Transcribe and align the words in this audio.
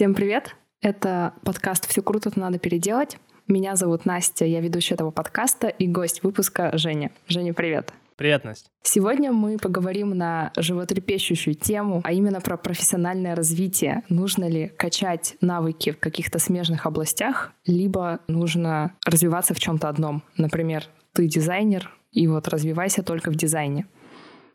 Всем 0.00 0.14
привет! 0.14 0.56
Это 0.80 1.34
подкаст 1.44 1.86
«Все 1.86 2.00
круто, 2.00 2.30
то 2.30 2.40
надо 2.40 2.58
переделать». 2.58 3.18
Меня 3.46 3.76
зовут 3.76 4.06
Настя, 4.06 4.46
я 4.46 4.60
ведущая 4.60 4.94
этого 4.94 5.10
подкаста 5.10 5.68
и 5.68 5.86
гость 5.86 6.22
выпуска 6.22 6.70
Женя. 6.78 7.10
Женя, 7.28 7.52
привет! 7.52 7.92
Привет, 8.16 8.44
Настя. 8.44 8.70
Сегодня 8.82 9.30
мы 9.30 9.58
поговорим 9.58 10.16
на 10.16 10.52
животрепещущую 10.56 11.54
тему, 11.54 12.00
а 12.02 12.14
именно 12.14 12.40
про 12.40 12.56
профессиональное 12.56 13.34
развитие. 13.34 14.02
Нужно 14.08 14.48
ли 14.48 14.68
качать 14.68 15.36
навыки 15.42 15.90
в 15.90 15.98
каких-то 15.98 16.38
смежных 16.38 16.86
областях, 16.86 17.52
либо 17.66 18.20
нужно 18.26 18.94
развиваться 19.04 19.52
в 19.52 19.58
чем-то 19.58 19.90
одном. 19.90 20.22
Например, 20.38 20.82
ты 21.12 21.26
дизайнер, 21.26 21.94
и 22.10 22.26
вот 22.26 22.48
развивайся 22.48 23.02
только 23.02 23.30
в 23.30 23.34
дизайне. 23.34 23.86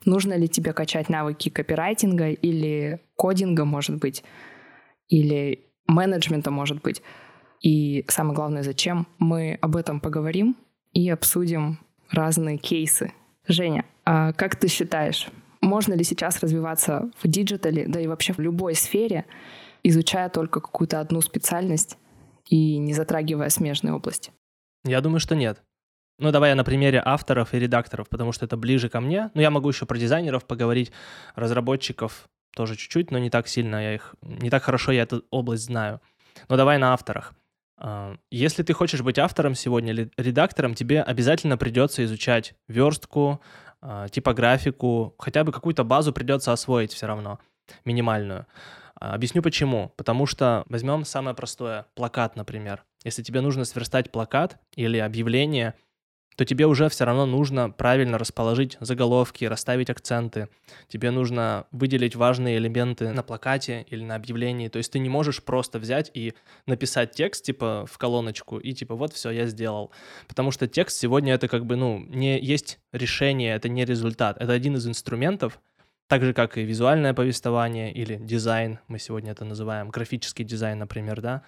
Нужно 0.04 0.34
ли 0.34 0.48
тебе 0.48 0.72
качать 0.72 1.08
навыки 1.08 1.50
копирайтинга 1.50 2.30
или 2.30 3.00
кодинга, 3.14 3.64
может 3.64 4.00
быть, 4.00 4.24
или 5.08 5.66
менеджмента, 5.86 6.50
может 6.50 6.82
быть. 6.82 7.02
И 7.60 8.04
самое 8.08 8.34
главное, 8.34 8.62
зачем, 8.62 9.06
мы 9.18 9.58
об 9.60 9.76
этом 9.76 10.00
поговорим 10.00 10.56
и 10.92 11.08
обсудим 11.10 11.78
разные 12.10 12.58
кейсы, 12.58 13.12
Женя, 13.48 13.84
а 14.04 14.32
как 14.32 14.56
ты 14.56 14.68
считаешь, 14.68 15.28
можно 15.60 15.94
ли 15.94 16.04
сейчас 16.04 16.40
развиваться 16.40 17.10
в 17.22 17.28
диджитале, 17.28 17.86
да 17.86 18.00
и 18.00 18.06
вообще 18.06 18.32
в 18.32 18.38
любой 18.38 18.74
сфере, 18.74 19.24
изучая 19.82 20.28
только 20.28 20.60
какую-то 20.60 21.00
одну 21.00 21.20
специальность 21.20 21.98
и 22.48 22.78
не 22.78 22.92
затрагивая 22.92 23.48
смежные 23.48 23.94
области? 23.94 24.32
Я 24.84 25.00
думаю, 25.00 25.20
что 25.20 25.34
нет. 25.34 25.62
Ну, 26.18 26.30
давай 26.30 26.50
я 26.50 26.56
на 26.56 26.64
примере 26.64 27.02
авторов 27.04 27.52
и 27.52 27.58
редакторов, 27.58 28.08
потому 28.08 28.32
что 28.32 28.46
это 28.46 28.56
ближе 28.56 28.88
ко 28.88 29.00
мне. 29.00 29.30
Ну, 29.34 29.40
я 29.42 29.50
могу 29.50 29.68
еще 29.68 29.84
про 29.84 29.98
дизайнеров 29.98 30.46
поговорить, 30.46 30.92
разработчиков 31.34 32.28
тоже 32.56 32.74
чуть-чуть, 32.74 33.10
но 33.10 33.18
не 33.18 33.30
так 33.30 33.46
сильно 33.46 33.76
я 33.76 33.94
их, 33.94 34.16
не 34.22 34.50
так 34.50 34.62
хорошо 34.64 34.90
я 34.90 35.02
эту 35.02 35.24
область 35.30 35.64
знаю. 35.64 36.00
Но 36.48 36.56
давай 36.56 36.78
на 36.78 36.92
авторах. 36.92 37.34
А, 37.78 38.16
если 38.30 38.62
ты 38.62 38.72
хочешь 38.72 39.02
быть 39.02 39.18
автором 39.18 39.54
сегодня 39.54 39.92
или 39.92 40.10
редактором, 40.16 40.74
тебе 40.74 41.02
обязательно 41.02 41.58
придется 41.58 42.02
изучать 42.04 42.54
верстку, 42.66 43.40
а, 43.82 44.08
типографику, 44.08 45.14
хотя 45.18 45.44
бы 45.44 45.52
какую-то 45.52 45.84
базу 45.84 46.12
придется 46.12 46.52
освоить 46.52 46.92
все 46.92 47.06
равно, 47.06 47.38
минимальную. 47.84 48.46
А, 48.98 49.14
объясню 49.14 49.42
почему. 49.42 49.92
Потому 49.96 50.24
что 50.24 50.64
возьмем 50.68 51.04
самое 51.04 51.36
простое, 51.36 51.86
плакат, 51.94 52.36
например. 52.36 52.84
Если 53.04 53.22
тебе 53.22 53.42
нужно 53.42 53.66
сверстать 53.66 54.10
плакат 54.10 54.58
или 54.74 54.96
объявление– 54.98 55.74
то 56.36 56.44
тебе 56.44 56.66
уже 56.66 56.88
все 56.88 57.04
равно 57.04 57.26
нужно 57.26 57.70
правильно 57.70 58.18
расположить 58.18 58.76
заголовки, 58.80 59.44
расставить 59.44 59.90
акценты. 59.90 60.48
Тебе 60.88 61.10
нужно 61.10 61.66
выделить 61.72 62.14
важные 62.14 62.58
элементы 62.58 63.10
на 63.12 63.22
плакате 63.22 63.86
или 63.90 64.04
на 64.04 64.14
объявлении. 64.14 64.68
То 64.68 64.78
есть 64.78 64.92
ты 64.92 64.98
не 64.98 65.08
можешь 65.08 65.42
просто 65.42 65.78
взять 65.78 66.10
и 66.14 66.34
написать 66.66 67.12
текст 67.12 67.44
типа 67.44 67.86
в 67.90 67.98
колоночку 67.98 68.58
и 68.58 68.72
типа 68.72 68.94
вот 68.94 69.12
все, 69.12 69.30
я 69.30 69.46
сделал. 69.46 69.90
Потому 70.28 70.50
что 70.50 70.68
текст 70.68 70.98
сегодня 70.98 71.34
это 71.34 71.48
как 71.48 71.64
бы, 71.64 71.76
ну, 71.76 72.04
не 72.08 72.38
есть 72.38 72.78
решение, 72.92 73.54
это 73.54 73.68
не 73.68 73.84
результат. 73.84 74.36
Это 74.38 74.52
один 74.52 74.76
из 74.76 74.86
инструментов, 74.86 75.58
так 76.06 76.22
же, 76.22 76.34
как 76.34 76.58
и 76.58 76.62
визуальное 76.62 77.14
повествование 77.14 77.92
или 77.92 78.16
дизайн, 78.16 78.78
мы 78.88 78.98
сегодня 78.98 79.32
это 79.32 79.44
называем, 79.44 79.88
графический 79.88 80.44
дизайн, 80.44 80.78
например, 80.78 81.20
да, 81.20 81.42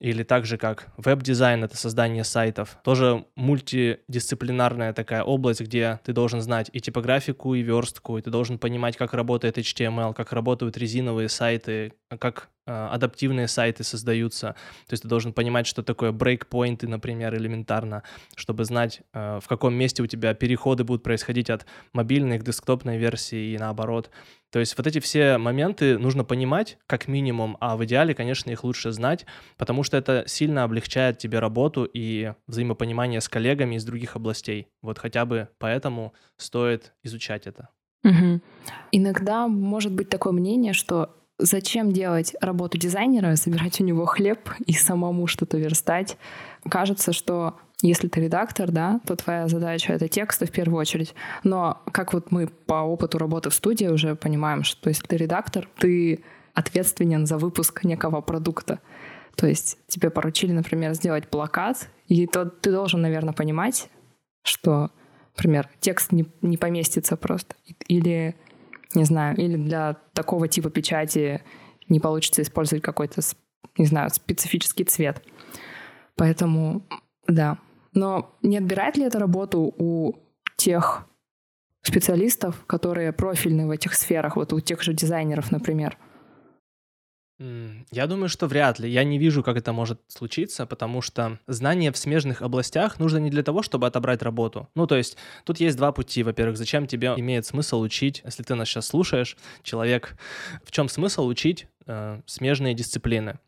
или 0.00 0.22
так 0.22 0.46
же, 0.46 0.58
как 0.58 0.88
веб-дизайн— 0.96 1.64
это 1.64 1.76
создание 1.76 2.24
сайтов. 2.24 2.78
Тоже 2.84 3.24
мультидисциплинарная 3.34 4.92
такая 4.92 5.22
область, 5.22 5.60
где 5.60 6.00
ты 6.04 6.12
должен 6.12 6.40
знать 6.40 6.70
и 6.72 6.80
типографику, 6.80 7.54
и 7.54 7.62
верстку, 7.62 8.18
и 8.18 8.22
ты 8.22 8.30
должен 8.30 8.58
понимать, 8.58 8.96
как 8.96 9.14
работает 9.14 9.58
HTML, 9.58 10.14
как 10.14 10.32
работают 10.32 10.76
резиновые 10.76 11.28
сайты, 11.28 11.94
как 12.18 12.48
адаптивные 12.68 13.48
сайты 13.48 13.84
создаются. 13.84 14.54
То 14.86 14.92
есть 14.92 15.02
ты 15.02 15.08
должен 15.08 15.32
понимать, 15.32 15.66
что 15.66 15.82
такое 15.82 16.12
брейкпоинты, 16.12 16.88
например, 16.88 17.34
элементарно, 17.34 18.02
чтобы 18.36 18.64
знать, 18.64 19.02
э, 19.12 19.40
в 19.42 19.48
каком 19.48 19.74
месте 19.74 20.02
у 20.02 20.06
тебя 20.06 20.34
переходы 20.34 20.84
будут 20.84 21.02
происходить 21.02 21.50
от 21.50 21.66
мобильной 21.92 22.38
к 22.38 22.44
десктопной 22.44 22.98
версии 22.98 23.54
и 23.54 23.58
наоборот. 23.58 24.10
То 24.50 24.60
есть 24.60 24.78
вот 24.78 24.86
эти 24.86 24.98
все 24.98 25.36
моменты 25.36 25.98
нужно 25.98 26.24
понимать 26.24 26.78
как 26.86 27.06
минимум, 27.06 27.56
а 27.60 27.76
в 27.76 27.84
идеале, 27.84 28.14
конечно, 28.14 28.50
их 28.50 28.64
лучше 28.64 28.92
знать, 28.92 29.26
потому 29.58 29.82
что 29.82 29.96
это 29.96 30.24
сильно 30.26 30.64
облегчает 30.64 31.18
тебе 31.18 31.38
работу 31.38 31.84
и 31.84 32.32
взаимопонимание 32.46 33.20
с 33.20 33.28
коллегами 33.28 33.74
из 33.74 33.84
других 33.84 34.16
областей. 34.16 34.68
Вот 34.80 34.98
хотя 34.98 35.26
бы 35.26 35.48
поэтому 35.58 36.14
стоит 36.38 36.94
изучать 37.02 37.46
это. 37.46 37.68
Угу. 38.04 38.40
Иногда 38.92 39.48
может 39.48 39.92
быть 39.92 40.08
такое 40.08 40.32
мнение, 40.32 40.72
что 40.72 41.14
зачем 41.38 41.92
делать 41.92 42.34
работу 42.40 42.78
дизайнера, 42.78 43.36
собирать 43.36 43.80
у 43.80 43.84
него 43.84 44.06
хлеб 44.06 44.50
и 44.66 44.72
самому 44.72 45.26
что-то 45.26 45.56
верстать. 45.58 46.16
Кажется, 46.68 47.12
что 47.12 47.56
если 47.80 48.08
ты 48.08 48.20
редактор, 48.22 48.72
да, 48.72 49.00
то 49.06 49.14
твоя 49.14 49.46
задача— 49.46 49.92
это 49.94 50.08
тексты 50.08 50.46
в 50.46 50.50
первую 50.50 50.80
очередь. 50.80 51.14
Но 51.44 51.80
как 51.92 52.12
вот 52.12 52.32
мы 52.32 52.48
по 52.48 52.82
опыту 52.82 53.18
работы 53.18 53.50
в 53.50 53.54
студии 53.54 53.86
уже 53.86 54.16
понимаем, 54.16 54.64
что 54.64 54.88
если 54.88 55.06
ты 55.06 55.16
редактор, 55.16 55.68
ты 55.78 56.24
ответственен 56.54 57.24
за 57.26 57.38
выпуск 57.38 57.84
некого 57.84 58.20
продукта. 58.20 58.80
То 59.36 59.46
есть 59.46 59.78
тебе 59.86 60.10
поручили, 60.10 60.50
например, 60.50 60.94
сделать 60.94 61.28
плакат, 61.28 61.88
и 62.08 62.26
то 62.26 62.46
ты 62.46 62.72
должен, 62.72 63.00
наверное, 63.00 63.32
понимать, 63.32 63.88
что, 64.42 64.90
например, 65.36 65.68
текст 65.78 66.10
не, 66.10 66.26
не 66.42 66.56
поместится 66.56 67.16
просто. 67.16 67.54
Или, 67.86 68.34
не 68.94 69.04
знаю, 69.04 69.36
или 69.36 69.56
для 69.56 69.96
такого 70.12 70.48
типа 70.48 70.70
печати 70.70 71.42
не 71.88 72.00
получится 72.00 72.42
использовать 72.42 72.82
какой-то, 72.82 73.20
не 73.76 73.86
знаю, 73.86 74.10
специфический 74.10 74.84
цвет. 74.84 75.22
Поэтому, 76.16 76.82
да, 77.26 77.58
но 77.92 78.34
не 78.42 78.58
отбирает 78.58 78.96
ли 78.96 79.04
это 79.04 79.18
работу 79.18 79.74
у 79.78 80.14
тех 80.56 81.06
специалистов, 81.82 82.64
которые 82.66 83.12
профильны 83.12 83.66
в 83.66 83.70
этих 83.70 83.94
сферах, 83.94 84.36
вот 84.36 84.52
у 84.52 84.60
тех 84.60 84.82
же 84.82 84.92
дизайнеров, 84.92 85.50
например? 85.50 85.96
Я 87.38 88.06
думаю, 88.08 88.28
что 88.28 88.48
вряд 88.48 88.80
ли. 88.80 88.90
Я 88.90 89.04
не 89.04 89.16
вижу, 89.16 89.44
как 89.44 89.56
это 89.56 89.72
может 89.72 90.00
случиться, 90.08 90.66
потому 90.66 91.00
что 91.02 91.38
знание 91.46 91.92
в 91.92 91.96
смежных 91.96 92.42
областях 92.42 92.98
нужно 92.98 93.18
не 93.18 93.30
для 93.30 93.44
того, 93.44 93.62
чтобы 93.62 93.86
отобрать 93.86 94.22
работу. 94.22 94.68
Ну, 94.74 94.88
то 94.88 94.96
есть 94.96 95.16
тут 95.44 95.60
есть 95.60 95.76
два 95.76 95.92
пути. 95.92 96.24
Во-первых, 96.24 96.56
зачем 96.56 96.88
тебе 96.88 97.14
имеет 97.16 97.46
смысл 97.46 97.80
учить, 97.80 98.22
если 98.24 98.42
ты 98.42 98.56
нас 98.56 98.68
сейчас 98.68 98.88
слушаешь, 98.88 99.36
человек, 99.62 100.16
в 100.64 100.72
чем 100.72 100.88
смысл 100.88 101.26
учить 101.26 101.68
э, 101.86 102.20
смежные 102.26 102.74
дисциплины? 102.74 103.38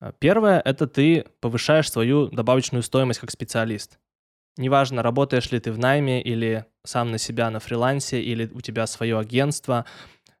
А, 0.00 0.12
первое— 0.12 0.60
это 0.64 0.88
ты 0.88 1.26
повышаешь 1.40 1.90
свою 1.90 2.28
добавочную 2.28 2.82
стоимость 2.82 3.20
как 3.20 3.30
специалист. 3.30 4.00
Неважно, 4.56 5.02
работаешь 5.02 5.52
ли 5.52 5.60
ты 5.60 5.70
в 5.70 5.78
найме 5.78 6.20
или 6.20 6.64
сам 6.84 7.12
на 7.12 7.18
себя 7.18 7.50
на 7.50 7.60
фрилансе, 7.60 8.20
или 8.20 8.50
у 8.52 8.60
тебя 8.60 8.86
свое 8.88 9.18
агентство, 9.18 9.84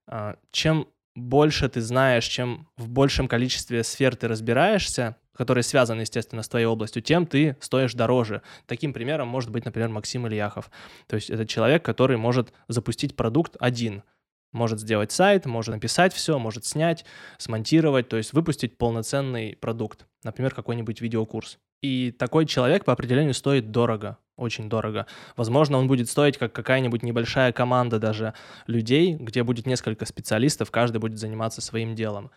а, 0.08 0.36
чем 0.50 0.88
больше 1.16 1.68
ты 1.68 1.80
знаешь, 1.80 2.26
чем 2.26 2.68
в 2.76 2.88
большем 2.88 3.26
количестве 3.26 3.82
сфер 3.82 4.14
ты 4.14 4.28
разбираешься, 4.28 5.16
которые 5.34 5.64
связаны, 5.64 6.02
естественно, 6.02 6.42
с 6.42 6.48
твоей 6.48 6.66
областью, 6.66 7.02
тем 7.02 7.26
ты 7.26 7.56
стоишь 7.60 7.94
дороже. 7.94 8.42
Таким 8.66 8.92
примером 8.92 9.28
может 9.28 9.50
быть, 9.50 9.64
например, 9.64 9.88
Максим 9.88 10.26
Ильяхов. 10.26 10.70
То 11.08 11.16
есть 11.16 11.30
это 11.30 11.46
человек, 11.46 11.84
который 11.84 12.16
может 12.16 12.52
запустить 12.68 13.16
продукт 13.16 13.56
один— 13.58 14.02
может 14.56 14.80
сделать 14.80 15.12
сайт, 15.12 15.46
может 15.46 15.74
написать 15.74 16.12
все, 16.12 16.38
может 16.38 16.64
снять, 16.64 17.04
смонтировать, 17.38 18.08
то 18.08 18.16
есть 18.16 18.32
выпустить 18.32 18.76
полноценный 18.78 19.56
продукт, 19.60 20.06
например, 20.24 20.54
какой-нибудь 20.54 21.00
видеокурс. 21.00 21.58
И 21.82 22.10
такой 22.10 22.46
человек 22.46 22.84
по 22.84 22.92
определению 22.92 23.34
стоит 23.34 23.70
дорого, 23.70 24.18
очень 24.36 24.68
дорого. 24.68 25.06
Возможно, 25.36 25.78
он 25.78 25.88
будет 25.88 26.08
стоить 26.08 26.38
как 26.38 26.52
какая-нибудь 26.52 27.02
небольшая 27.02 27.52
команда 27.52 27.98
даже 27.98 28.34
людей, 28.66 29.14
где 29.14 29.42
будет 29.42 29.66
несколько 29.66 30.06
специалистов, 30.06 30.70
каждый 30.70 30.98
будет 30.98 31.18
заниматься 31.18 31.60
своим 31.60 31.94
делом. 31.94 32.30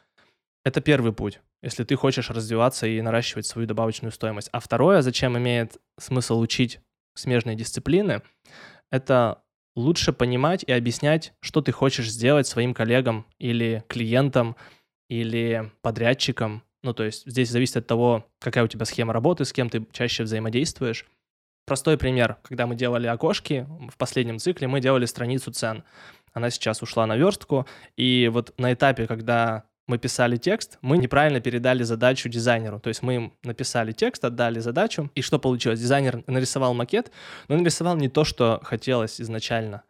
Это 0.66 0.81
первый 0.81 1.13
путь, 1.13 1.39
если 1.63 1.83
ты 1.83 1.95
хочешь 1.95 2.29
развиваться 2.29 2.85
и 2.85 3.02
наращивать 3.02 3.46
свою 3.46 3.67
добавочную 3.67 4.11
стоимость. 4.11 4.49
А 4.52 4.59
второе, 4.59 5.02
зачем 5.02 5.37
имеет 5.37 5.78
смысл 5.97 6.40
учить 6.40 6.79
смежные 7.16 7.55
дисциплины, 7.55 8.22
это 8.91 9.41
лучше 9.75 10.11
понимать 10.14 10.64
и 10.64 10.72
объяснять, 10.72 11.34
что 11.40 11.61
ты 11.61 11.72
хочешь 11.72 12.11
сделать 12.11 12.47
своим 12.47 12.73
коллегам 12.73 13.25
или 13.40 13.84
клиентам 13.87 14.55
или 15.09 15.72
подрядчикам. 15.81 16.64
Ну, 16.84 16.93
то 16.93 17.03
есть 17.03 17.26
здесь 17.26 17.49
зависит 17.49 17.78
от 17.78 17.87
того, 17.87 18.26
какая 18.40 18.64
у 18.64 18.67
тебя 18.67 18.85
схема 18.85 19.14
работы, 19.14 19.46
с 19.46 19.52
кем 19.52 19.70
ты 19.70 19.85
чаще 19.91 20.23
взаимодействуешь. 20.23 21.05
Простой 21.66 21.97
пример. 21.97 22.37
Когда 22.43 22.67
мы 22.67 22.76
делали 22.76 23.08
окошки, 23.08 23.67
в 23.91 23.97
последнем 23.97 24.40
цикле 24.40 24.67
мы 24.67 24.79
делали 24.79 25.05
страницу 25.05 25.52
цен. 25.52 25.84
Она 26.34 26.49
сейчас 26.49 26.81
ушла 26.81 27.05
на 27.05 27.17
верстку, 27.17 27.67
и 27.97 28.29
вот 28.31 28.53
на 28.58 28.73
этапе, 28.73 29.08
когда 29.08 29.66
мы 29.87 29.97
писали 29.97 30.37
текст, 30.37 30.78
мы 30.81 30.97
неправильно 30.97 31.41
передали 31.41 31.84
задачу 31.84 32.29
дизайнеру. 32.29 32.79
То 32.79 32.90
есть 32.90 33.02
мы 33.02 33.16
им 33.16 33.34
написали 33.43 33.91
текст, 33.91 34.23
отдали 34.23 34.59
задачу, 34.59 35.11
и 35.16 35.22
что 35.22 35.40
получилось? 35.40 35.79
Дизайнер 35.79 36.23
нарисовал 36.28 36.76
макет, 36.76 37.11
но 37.47 37.58
нарисовал 37.58 37.97
не 37.97 38.08
то, 38.08 38.23
что 38.23 38.59
хотелось 38.64 39.20
изначально. 39.20 39.84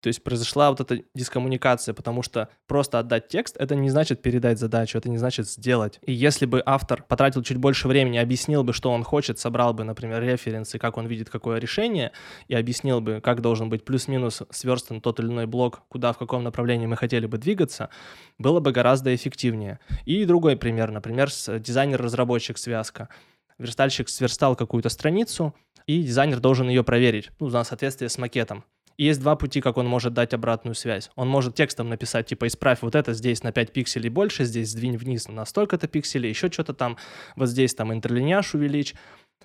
То 0.00 0.06
есть 0.08 0.22
произошла 0.22 0.70
вот 0.70 0.80
эта 0.80 1.02
дискоммуникация, 1.14 1.92
потому 1.92 2.22
что 2.22 2.48
просто 2.66 3.00
отдать 3.00 3.28
текст— 3.28 3.56
это 3.58 3.74
не 3.74 3.90
значит 3.90 4.22
передать 4.22 4.58
задачу, 4.58 4.96
это 4.96 5.08
не 5.08 5.18
значит 5.18 5.48
сделать. 5.48 5.98
И 6.02 6.12
если 6.12 6.46
бы 6.46 6.62
автор 6.64 7.02
потратил 7.02 7.42
чуть 7.42 7.56
больше 7.56 7.88
времени, 7.88 8.18
объяснил 8.18 8.62
бы, 8.62 8.72
что 8.72 8.92
он 8.92 9.02
хочет, 9.02 9.38
собрал 9.40 9.74
бы, 9.74 9.82
например, 9.82 10.22
референсы, 10.22 10.78
как 10.78 10.98
он 10.98 11.06
видит 11.06 11.30
какое 11.30 11.58
решение, 11.58 12.12
и 12.46 12.54
объяснил 12.54 13.00
бы, 13.00 13.20
как 13.20 13.40
должен 13.40 13.68
быть 13.68 13.84
плюс-минус 13.84 14.42
сверстан 14.50 15.00
тот 15.00 15.18
или 15.18 15.26
иной 15.26 15.46
блок, 15.46 15.82
куда, 15.88 16.12
в 16.12 16.18
каком 16.18 16.44
направлении 16.44 16.86
мы 16.86 16.96
хотели 16.96 17.26
бы 17.26 17.38
двигаться, 17.38 17.90
было 18.38 18.60
бы 18.60 18.70
гораздо 18.70 19.12
эффективнее. 19.14 19.80
И 20.04 20.24
другой 20.24 20.56
пример, 20.56 20.92
например, 20.92 21.30
с 21.30 21.58
дизайнер-разработчик 21.58 22.56
связка. 22.56 23.08
Верстальщик 23.58 24.08
сверстал 24.08 24.54
какую-то 24.54 24.88
страницу, 24.88 25.54
и 25.86 26.02
дизайнер 26.02 26.38
должен 26.38 26.68
ее 26.68 26.84
проверить, 26.84 27.30
ну, 27.40 27.48
на 27.48 27.64
соответствие 27.64 28.08
с 28.08 28.18
макетом. 28.18 28.64
Есть 28.98 29.20
два 29.20 29.36
пути, 29.36 29.60
как 29.60 29.76
он 29.76 29.86
может 29.86 30.12
дать 30.12 30.34
обратную 30.34 30.74
связь. 30.74 31.10
Он 31.14 31.28
может 31.28 31.54
текстом 31.54 31.88
написать, 31.88 32.26
типа, 32.26 32.48
исправь 32.48 32.80
вот 32.82 32.96
это 32.96 33.14
здесь 33.14 33.44
на 33.44 33.52
5 33.52 33.72
пикселей 33.72 34.10
больше, 34.10 34.44
здесь 34.44 34.70
сдвинь 34.70 34.96
вниз 34.96 35.28
на 35.28 35.44
столько-то 35.44 35.86
пикселей, 35.86 36.28
еще 36.30 36.50
что-то 36.50 36.74
там, 36.74 36.96
вот 37.36 37.48
здесь 37.48 37.74
там 37.74 37.92
интерлиняж 37.92 38.54
увеличь. 38.54 38.94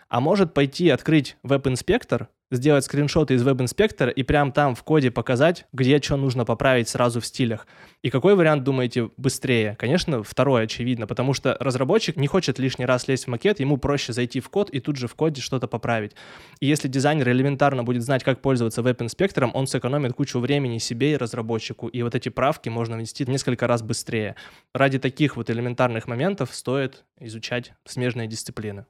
А 0.10 0.20
может 0.20 0.56
пойти 0.56 0.90
открыть 0.90 1.38
веб-инспектор, 1.44 2.30
сделать 2.56 2.86
скриншоты 2.86 3.34
из 3.34 3.44
веб-инспектора 3.44 4.12
и 4.12 4.24
прям 4.24 4.52
там 4.52 4.76
в 4.76 4.84
коде 4.84 5.12
показать, 5.12 5.66
где 5.74 6.02
что 6.02 6.18
нужно 6.18 6.46
поправить 6.46 6.90
сразу 6.90 7.20
в 7.20 7.26
стилях. 7.26 7.68
И 8.02 8.10
какой 8.10 8.36
вариант, 8.36 8.64
думаете, 8.64 9.10
быстрее? 9.18 9.76
Конечно, 9.80 10.24
второй, 10.24 10.64
очевидно, 10.64 11.08
потому 11.08 11.34
что 11.34 11.58
разработчик 11.60 12.16
не 12.16 12.28
хочет 12.28 12.60
лишний 12.60 12.86
раз 12.86 13.08
лезть 13.08 13.26
в 13.26 13.28
макет, 13.30 13.60
ему 13.60 13.78
проще 13.78 14.14
зайти 14.14 14.40
в 14.40 14.50
код 14.50 14.70
и 14.70 14.80
тут 14.80 14.98
же 14.98 15.08
в 15.08 15.16
коде 15.16 15.42
что-то 15.42 15.68
поправить. 15.68 16.16
И 16.60 16.68
если 16.68 16.88
дизайнер 16.88 17.30
элементарно 17.30 17.84
будет 17.84 18.04
знать, 18.04 18.24
как 18.24 18.42
пользоваться 18.42 18.82
веб-инспектором, 18.82 19.52
он 19.54 19.68
сэкономит 19.68 20.14
кучу 20.14 20.40
времени 20.40 20.78
себе 20.78 21.14
и 21.14 21.18
разработчику, 21.18 21.88
и 21.88 22.04
вот 22.04 22.16
эти 22.16 22.30
правки 22.30 22.70
можно 22.70 22.98
внести 22.98 23.26
несколько 23.26 23.68
раз 23.68 23.82
быстрее. 23.82 24.36
Ради 24.74 25.00
таких 25.00 25.38
вот 25.38 25.50
элементарных 25.50 26.08
моментов 26.08 26.54
стоит 26.54 27.04
изучать 27.20 27.74
смежные 27.86 28.28
дисциплины. 28.28 28.86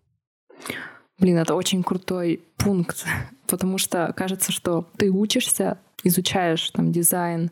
Блин, 1.20 1.38
это 1.38 1.56
очень 1.56 1.84
крутой 1.84 2.44
пункт, 2.58 3.06
потому 3.48 3.78
что 3.78 4.14
кажется, 4.16 4.52
что 4.52 4.88
ты 4.98 5.10
учишься, 5.10 5.78
изучаешь 6.04 6.70
там 6.72 6.92
дизайн, 6.92 7.52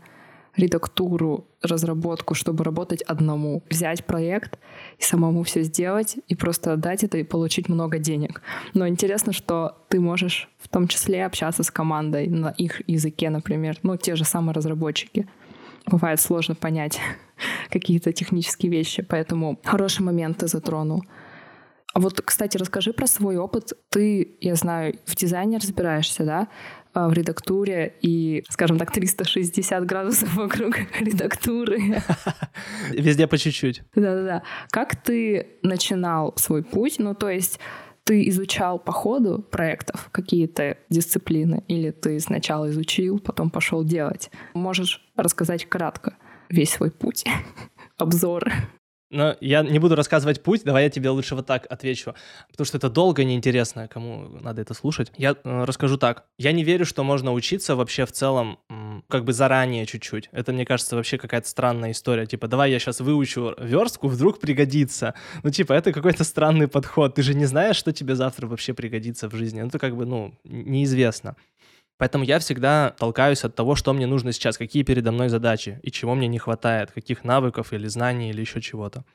редактуру, 0.55 1.47
разработку, 1.61 2.33
чтобы 2.33 2.63
работать 2.63 3.01
одному. 3.03 3.63
Взять 3.69 4.05
проект 4.05 4.59
и 4.99 5.03
самому 5.03 5.43
все 5.43 5.63
сделать, 5.63 6.17
и 6.27 6.35
просто 6.35 6.73
отдать 6.73 7.03
это 7.03 7.17
и 7.17 7.23
получить 7.23 7.69
много 7.69 7.99
денег. 7.99 8.41
Но 8.73 8.87
интересно, 8.87 9.33
что 9.33 9.77
ты 9.89 9.99
можешь 9.99 10.49
в 10.59 10.67
том 10.67 10.87
числе 10.87 11.25
общаться 11.25 11.63
с 11.63 11.71
командой 11.71 12.27
на 12.27 12.49
их 12.49 12.81
языке, 12.89 13.29
например. 13.29 13.77
Ну, 13.83 13.95
те 13.97 14.15
же 14.15 14.25
самые 14.25 14.53
разработчики. 14.53 15.27
Бывает 15.85 16.19
сложно 16.19 16.55
понять 16.55 16.99
какие-то 17.69 18.11
технические 18.11 18.71
вещи, 18.71 19.03
поэтому 19.03 19.59
хороший 19.63 20.01
момент 20.01 20.37
ты 20.39 20.47
затронул. 20.47 21.03
А 21.93 21.99
вот, 21.99 22.21
кстати, 22.21 22.57
расскажи 22.57 22.93
про 22.93 23.07
свой 23.07 23.37
опыт. 23.37 23.73
Ты, 23.89 24.37
я 24.39 24.55
знаю, 24.55 24.95
в 25.05 25.15
дизайне 25.15 25.57
разбираешься, 25.57 26.23
да? 26.23 26.47
А, 26.93 27.07
в 27.07 27.13
редактуре 27.13 27.95
и, 28.01 28.43
скажем 28.49 28.77
так, 28.77 28.91
360 28.91 29.85
градусов 29.85 30.33
вокруг 30.35 30.75
редактуры. 30.99 32.01
Везде 32.91 33.27
по 33.27 33.37
чуть-чуть. 33.37 33.83
Да-да-да. 33.95 34.43
Как 34.71 35.01
ты 35.01 35.47
начинал 35.63 36.33
свой 36.37 36.63
путь? 36.63 36.95
Ну, 36.99 37.15
то 37.15 37.29
есть 37.29 37.59
ты 38.03 38.27
изучал 38.29 38.79
по 38.79 38.91
ходу 38.91 39.39
проектов 39.41 40.09
какие-то 40.11 40.77
дисциплины 40.89 41.63
или 41.67 41.91
ты 41.91 42.19
сначала 42.19 42.69
изучил, 42.69 43.19
потом 43.19 43.49
пошел 43.49 43.83
делать? 43.83 44.29
Можешь 44.53 45.01
рассказать 45.15 45.67
кратко 45.67 46.17
весь 46.49 46.71
свой 46.71 46.91
путь? 46.91 47.23
Обзор. 47.97 48.51
Но 49.11 49.35
я 49.41 49.61
не 49.61 49.77
буду 49.77 49.95
рассказывать 49.95 50.41
путь, 50.41 50.63
давай 50.63 50.85
я 50.85 50.89
тебе 50.89 51.09
лучше 51.09 51.35
вот 51.35 51.45
так 51.45 51.67
отвечу, 51.69 52.15
потому 52.49 52.65
что 52.65 52.77
это 52.77 52.89
долго 52.89 53.21
и 53.21 53.25
неинтересно, 53.25 53.89
кому 53.89 54.29
надо 54.41 54.61
это 54.61 54.73
слушать. 54.73 55.11
Я 55.17 55.35
э, 55.43 55.63
расскажу 55.65 55.97
так. 55.97 56.25
Я 56.37 56.53
не 56.53 56.63
верю, 56.63 56.85
что 56.85 57.03
можно 57.03 57.33
учиться 57.33 57.75
вообще 57.75 58.05
в 58.05 58.13
целом 58.13 58.59
как 59.09 59.25
бы 59.25 59.33
заранее 59.33 59.85
чуть-чуть. 59.85 60.29
Это, 60.31 60.53
мне 60.53 60.65
кажется, 60.65 60.95
вообще 60.95 61.17
какая-то 61.17 61.47
странная 61.47 61.91
история. 61.91 62.25
Типа, 62.25 62.47
давай 62.47 62.71
я 62.71 62.79
сейчас 62.79 63.01
выучу 63.01 63.53
верстку, 63.59 64.07
вдруг 64.07 64.39
пригодится. 64.39 65.13
Ну, 65.43 65.49
типа, 65.49 65.73
это 65.73 65.91
какой-то 65.91 66.23
странный 66.23 66.69
подход. 66.69 67.15
Ты 67.15 67.21
же 67.21 67.33
не 67.33 67.45
знаешь, 67.45 67.75
что 67.75 67.91
тебе 67.91 68.15
завтра 68.15 68.47
вообще 68.47 68.73
пригодится 68.73 69.29
в 69.29 69.35
жизни. 69.35 69.61
Ну, 69.61 69.67
это 69.67 69.79
как 69.79 69.95
бы, 69.97 70.05
ну, 70.05 70.33
неизвестно. 70.43 71.35
Поэтому 72.01 72.23
я 72.23 72.39
всегда 72.39 72.95
толкаюсь 72.97 73.43
от 73.43 73.53
того, 73.53 73.75
что 73.75 73.93
мне 73.93 74.07
нужно 74.07 74.31
сейчас, 74.31 74.57
какие 74.57 74.81
передо 74.81 75.11
мной 75.11 75.29
задачи 75.29 75.79
и 75.83 75.91
чего 75.91 76.15
мне 76.15 76.27
не 76.27 76.39
хватает, 76.39 76.91
каких 76.91 77.23
навыков 77.23 77.73
или 77.73 77.85
знаний 77.87 78.31
или 78.31 78.41
еще 78.41 78.59
чего-то. 78.59 79.05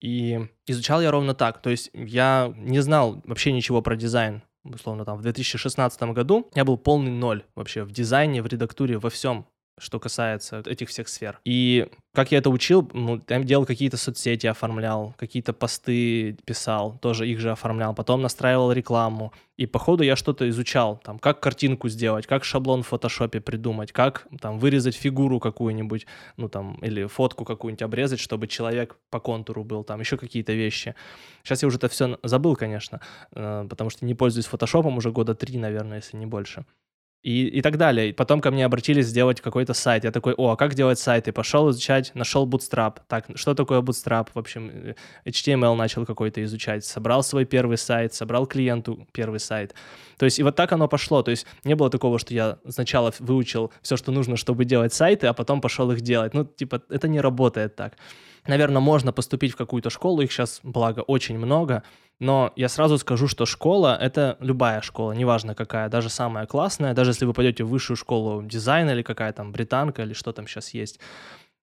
И 0.00 0.40
изучал 0.66 1.00
я 1.00 1.12
ровно 1.12 1.34
так. 1.34 1.62
То 1.62 1.70
есть 1.70 1.88
я 1.94 2.52
не 2.56 2.80
знал 2.80 3.22
вообще 3.22 3.52
ничего 3.52 3.80
про 3.80 3.94
дизайн. 3.94 4.42
Условно, 4.64 5.04
там 5.04 5.18
в 5.18 5.22
2016 5.22 6.02
году 6.12 6.50
я 6.56 6.64
был 6.64 6.78
полный 6.78 7.12
ноль 7.12 7.44
вообще 7.54 7.84
в 7.84 7.92
дизайне, 7.92 8.42
в 8.42 8.48
редактуре, 8.48 8.98
во 8.98 9.08
всем 9.08 9.46
что 9.78 9.98
касается 9.98 10.62
этих 10.66 10.88
всех 10.88 11.08
сфер. 11.08 11.40
И 11.44 11.88
как 12.12 12.32
я 12.32 12.38
это 12.38 12.50
учил, 12.50 12.88
ну, 12.92 13.22
я 13.28 13.42
делал 13.42 13.64
какие-то 13.64 13.96
соцсети, 13.96 14.46
оформлял, 14.46 15.14
какие-то 15.16 15.52
посты 15.52 16.36
писал, 16.44 16.98
тоже 16.98 17.28
их 17.28 17.40
же 17.40 17.50
оформлял, 17.50 17.94
потом 17.94 18.20
настраивал 18.20 18.72
рекламу. 18.72 19.32
И 19.56 19.66
по 19.66 19.78
ходу 19.78 20.02
я 20.02 20.16
что-то 20.16 20.48
изучал, 20.48 21.00
там, 21.04 21.18
как 21.18 21.40
картинку 21.40 21.88
сделать, 21.88 22.26
как 22.26 22.44
шаблон 22.44 22.82
в 22.82 22.88
фотошопе 22.88 23.40
придумать, 23.40 23.92
как 23.92 24.26
там 24.40 24.58
вырезать 24.58 24.96
фигуру 24.96 25.40
какую-нибудь, 25.40 26.06
ну 26.36 26.48
там, 26.48 26.74
или 26.82 27.06
фотку 27.06 27.44
какую-нибудь 27.44 27.82
обрезать, 27.82 28.20
чтобы 28.20 28.48
человек 28.48 28.96
по 29.10 29.20
контуру 29.20 29.64
был, 29.64 29.84
там, 29.84 30.00
еще 30.00 30.16
какие-то 30.16 30.52
вещи. 30.52 30.94
Сейчас 31.42 31.62
я 31.62 31.68
уже 31.68 31.78
это 31.78 31.88
все 31.88 32.18
забыл, 32.22 32.56
конечно, 32.56 33.00
э, 33.32 33.66
потому 33.68 33.90
что 33.90 34.04
не 34.04 34.14
пользуюсь 34.14 34.46
фотошопом 34.46 34.96
уже 34.96 35.10
года 35.10 35.34
три, 35.34 35.58
наверное, 35.58 35.98
если 35.98 36.16
не 36.16 36.26
больше 36.26 36.64
и, 37.22 37.46
и 37.46 37.60
так 37.62 37.76
далее. 37.76 38.10
И 38.10 38.12
потом 38.12 38.40
ко 38.40 38.50
мне 38.50 38.64
обратились 38.64 39.06
сделать 39.06 39.40
какой-то 39.40 39.74
сайт. 39.74 40.04
Я 40.04 40.10
такой, 40.10 40.34
о, 40.34 40.50
а 40.50 40.56
как 40.56 40.74
делать 40.74 40.98
сайты? 40.98 41.32
Пошел 41.32 41.70
изучать, 41.70 42.12
нашел 42.14 42.46
Bootstrap. 42.46 42.98
Так, 43.08 43.26
что 43.34 43.54
такое 43.54 43.80
Bootstrap? 43.82 44.28
В 44.32 44.38
общем, 44.38 44.70
э, 44.72 44.94
HTML 45.26 45.74
начал 45.74 46.06
какой-то 46.06 46.42
изучать. 46.44 46.84
Собрал 46.84 47.22
свой 47.22 47.44
первый 47.44 47.76
сайт, 47.76 48.14
собрал 48.14 48.46
клиенту 48.46 49.06
первый 49.12 49.38
сайт. 49.38 49.74
То 50.16 50.24
есть 50.24 50.38
и 50.38 50.42
вот 50.42 50.56
так 50.56 50.72
оно 50.72 50.88
пошло. 50.88 51.22
То 51.22 51.30
есть 51.30 51.46
не 51.64 51.74
было 51.74 51.90
такого, 51.90 52.18
что 52.18 52.32
я 52.32 52.58
сначала 52.68 53.12
выучил 53.18 53.70
все, 53.82 53.96
что 53.96 54.12
нужно, 54.12 54.36
чтобы 54.36 54.64
делать 54.64 54.94
сайты, 54.94 55.26
а 55.26 55.34
потом 55.34 55.60
пошел 55.60 55.90
их 55.90 56.00
делать. 56.00 56.32
Ну, 56.32 56.44
типа, 56.44 56.82
это 56.88 57.06
не 57.06 57.20
работает 57.20 57.76
так. 57.76 57.96
Наверное, 58.46 58.80
можно 58.80 59.12
поступить 59.12 59.52
в 59.52 59.56
какую-то 59.56 59.90
школу, 59.90 60.22
их 60.22 60.32
сейчас, 60.32 60.60
благо, 60.62 61.00
очень 61.00 61.38
много, 61.38 61.82
но 62.20 62.52
я 62.54 62.68
сразу 62.68 62.98
скажу, 62.98 63.26
что 63.26 63.46
школа— 63.46 63.96
это 64.00 64.36
любая 64.40 64.82
школа, 64.82 65.12
неважно 65.12 65.54
какая, 65.54 65.88
даже 65.88 66.10
самая 66.10 66.46
классная, 66.46 66.94
даже 66.94 67.10
если 67.10 67.24
вы 67.24 67.32
пойдете 67.32 67.64
в 67.64 67.68
высшую 67.68 67.96
школу 67.96 68.42
дизайна 68.42 68.90
или 68.90 69.02
какая 69.02 69.32
там 69.32 69.52
британка 69.52 70.02
или 70.02 70.12
что 70.12 70.32
там 70.32 70.46
сейчас 70.46 70.74
есть, 70.74 71.00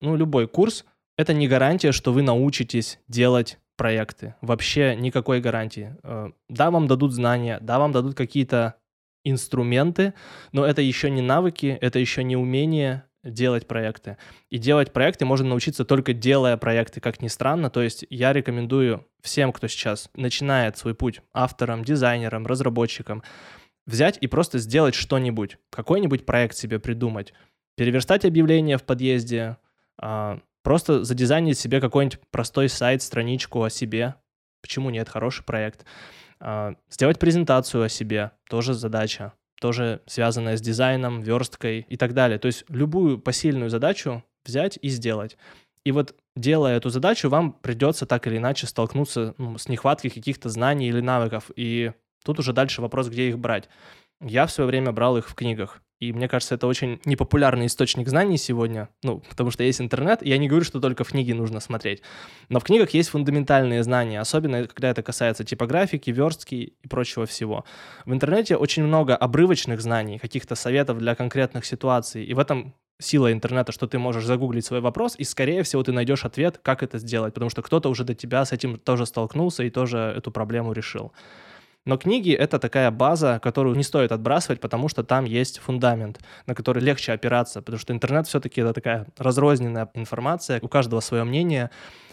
ну, 0.01 0.15
любой 0.15 0.47
курс— 0.47 0.83
это 1.17 1.33
не 1.33 1.47
гарантия, 1.47 1.91
что 1.91 2.11
вы 2.11 2.23
научитесь 2.23 2.99
делать 3.07 3.59
проекты. 3.77 4.35
Вообще 4.41 4.95
никакой 4.95 5.39
гарантии. 5.39 5.95
Э, 6.03 6.31
да, 6.49 6.71
вам 6.71 6.87
дадут 6.87 7.13
знания, 7.13 7.59
да, 7.61 7.79
вам 7.79 7.91
дадут 7.91 8.15
какие-то 8.15 8.75
инструменты, 9.23 10.13
но 10.51 10.65
это 10.65 10.81
еще 10.81 11.09
не 11.09 11.21
навыки, 11.21 11.77
это 11.79 11.99
еще 11.99 12.23
не 12.23 12.35
умение, 12.35 13.03
делать 13.31 13.67
проекты. 13.67 14.17
И 14.49 14.57
делать 14.57 14.93
проекты 14.93 15.25
можно 15.25 15.49
научиться 15.49 15.85
только 15.85 16.13
делая 16.13 16.57
проекты, 16.57 16.99
как 16.99 17.21
ни 17.21 17.27
странно. 17.27 17.69
То 17.69 17.81
есть 17.81 18.05
я 18.09 18.33
рекомендую 18.33 19.05
всем, 19.21 19.51
кто 19.51 19.67
сейчас 19.67 20.09
начинает 20.15 20.77
свой 20.77 20.95
путь 20.95 21.21
автором, 21.33 21.83
дизайнером, 21.83 22.45
разработчиком, 22.47 23.23
взять 23.85 24.17
и 24.21 24.27
просто 24.27 24.59
сделать 24.59 24.95
что-нибудь, 24.95 25.57
какой-нибудь 25.69 26.25
проект 26.25 26.55
себе 26.55 26.79
придумать, 26.79 27.33
переверстать 27.75 28.25
объявление 28.25 28.77
в 28.77 28.83
подъезде, 28.83 29.57
а, 29.97 30.39
просто 30.63 31.03
задизайнить 31.03 31.57
себе 31.57 31.79
какой-нибудь 31.79 32.19
простой 32.31 32.69
сайт, 32.69 33.01
страничку 33.01 33.63
о 33.63 33.69
себе. 33.69 34.15
Почему 34.61 34.89
нет? 34.89 35.07
Хороший 35.09 35.43
проект. 35.43 35.85
А, 36.39 36.75
сделать 36.89 37.19
презентацию 37.19 37.83
о 37.83 37.89
себе, 37.89 38.31
тоже 38.49 38.73
задача 38.73 39.33
тоже 39.59 40.01
связанная 40.05 40.57
с 40.57 40.61
дизайном, 40.61 41.21
версткой 41.21 41.85
и 41.87 41.97
так 41.97 42.13
далее. 42.13 42.39
То 42.39 42.47
есть 42.47 42.65
любую 42.69 43.19
посильную 43.19 43.69
задачу 43.69 44.23
взять 44.45 44.77
и 44.81 44.89
сделать. 44.89 45.37
И 45.83 45.91
вот 45.91 46.15
делая 46.35 46.77
эту 46.77 46.89
задачу, 46.89 47.29
вам 47.29 47.53
придется 47.53 48.05
так 48.05 48.27
или 48.27 48.37
иначе 48.37 48.67
столкнуться 48.67 49.35
ну, 49.37 49.57
с 49.57 49.67
нехваткой 49.69 50.11
каких-то 50.11 50.49
знаний 50.49 50.89
или 50.89 50.99
навыков. 50.99 51.49
И 51.55 51.91
тут 52.23 52.39
уже 52.39 52.53
дальше 52.53 52.81
вопрос, 52.81 53.07
где 53.07 53.29
их 53.29 53.39
брать. 53.39 53.69
Я 54.19 54.47
в 54.47 54.51
свое 54.51 54.67
время 54.67 54.91
брал 54.91 55.17
их 55.17 55.29
в 55.29 55.35
книгах. 55.35 55.81
И 55.99 56.13
мне 56.13 56.27
кажется, 56.27 56.55
это 56.55 56.67
очень 56.67 56.99
непопулярный 57.05 57.65
источник 57.65 58.07
знаний 58.07 58.37
сегодня, 58.37 58.89
ну, 59.03 59.23
потому 59.29 59.49
что 59.49 59.63
есть 59.63 59.81
интернет, 59.81 60.21
и 60.21 60.29
я 60.29 60.37
не 60.37 60.47
говорю, 60.47 60.63
что 60.63 60.79
только 60.79 61.03
в 61.03 61.09
книги 61.09 61.31
нужно 61.31 61.59
смотреть. 61.59 62.03
Но 62.49 62.59
в 62.59 62.63
книгах 62.63 62.91
есть 62.91 63.09
фундаментальные 63.09 63.83
знания, 63.83 64.19
особенно 64.19 64.67
когда 64.67 64.89
это 64.89 65.01
касается 65.01 65.43
типографики, 65.43 66.11
верстки 66.11 66.55
и 66.55 66.87
прочего 66.87 67.25
всего. 67.25 67.65
В 68.05 68.13
интернете 68.13 68.57
очень 68.57 68.83
много 68.83 69.15
обрывочных 69.15 69.81
знаний, 69.81 70.19
каких-то 70.19 70.55
советов 70.55 70.99
для 70.99 71.15
конкретных 71.15 71.65
ситуаций, 71.65 72.23
и 72.23 72.33
в 72.33 72.39
этом 72.39 72.75
сила 72.99 73.31
интернета, 73.31 73.71
что 73.71 73.87
ты 73.87 73.99
можешь 73.99 74.25
загуглить 74.25 74.65
свой 74.65 74.81
вопрос, 74.81 75.15
и, 75.17 75.23
скорее 75.23 75.63
всего, 75.63 75.83
ты 75.83 75.91
найдешь 75.91 76.25
ответ, 76.25 76.59
как 76.61 76.83
это 76.83 76.97
сделать, 76.97 77.33
потому 77.33 77.49
что 77.49 77.61
кто-то 77.61 77.89
уже 77.89 78.03
до 78.03 78.15
тебя 78.15 78.45
с 78.45 78.51
этим 78.51 78.77
тоже 78.77 79.05
столкнулся 79.05 79.63
и 79.63 79.69
тоже 79.69 80.13
эту 80.17 80.31
проблему 80.31 80.73
решил. 80.73 81.11
Но 81.87 81.97
книги— 81.97 82.31
это 82.33 82.59
такая 82.59 82.91
база, 82.91 83.39
которую 83.41 83.77
не 83.77 83.83
стоит 83.83 84.11
отбрасывать, 84.11 84.59
потому 84.59 84.89
что 84.89 85.03
там 85.03 85.23
есть 85.23 85.59
фундамент, 85.59 86.19
на 86.45 86.53
который 86.53 86.83
легче 86.83 87.13
опираться, 87.13 87.61
потому 87.61 87.79
что 87.79 87.93
интернет 87.93 88.27
все-таки 88.27 88.59
это 88.59 88.73
такая 88.73 89.07
разрозненная 89.17 89.89
информация, 89.93 90.59
у 90.61 90.67
каждого 90.67 90.99
свое 90.99 91.23
мнение, 91.23 91.69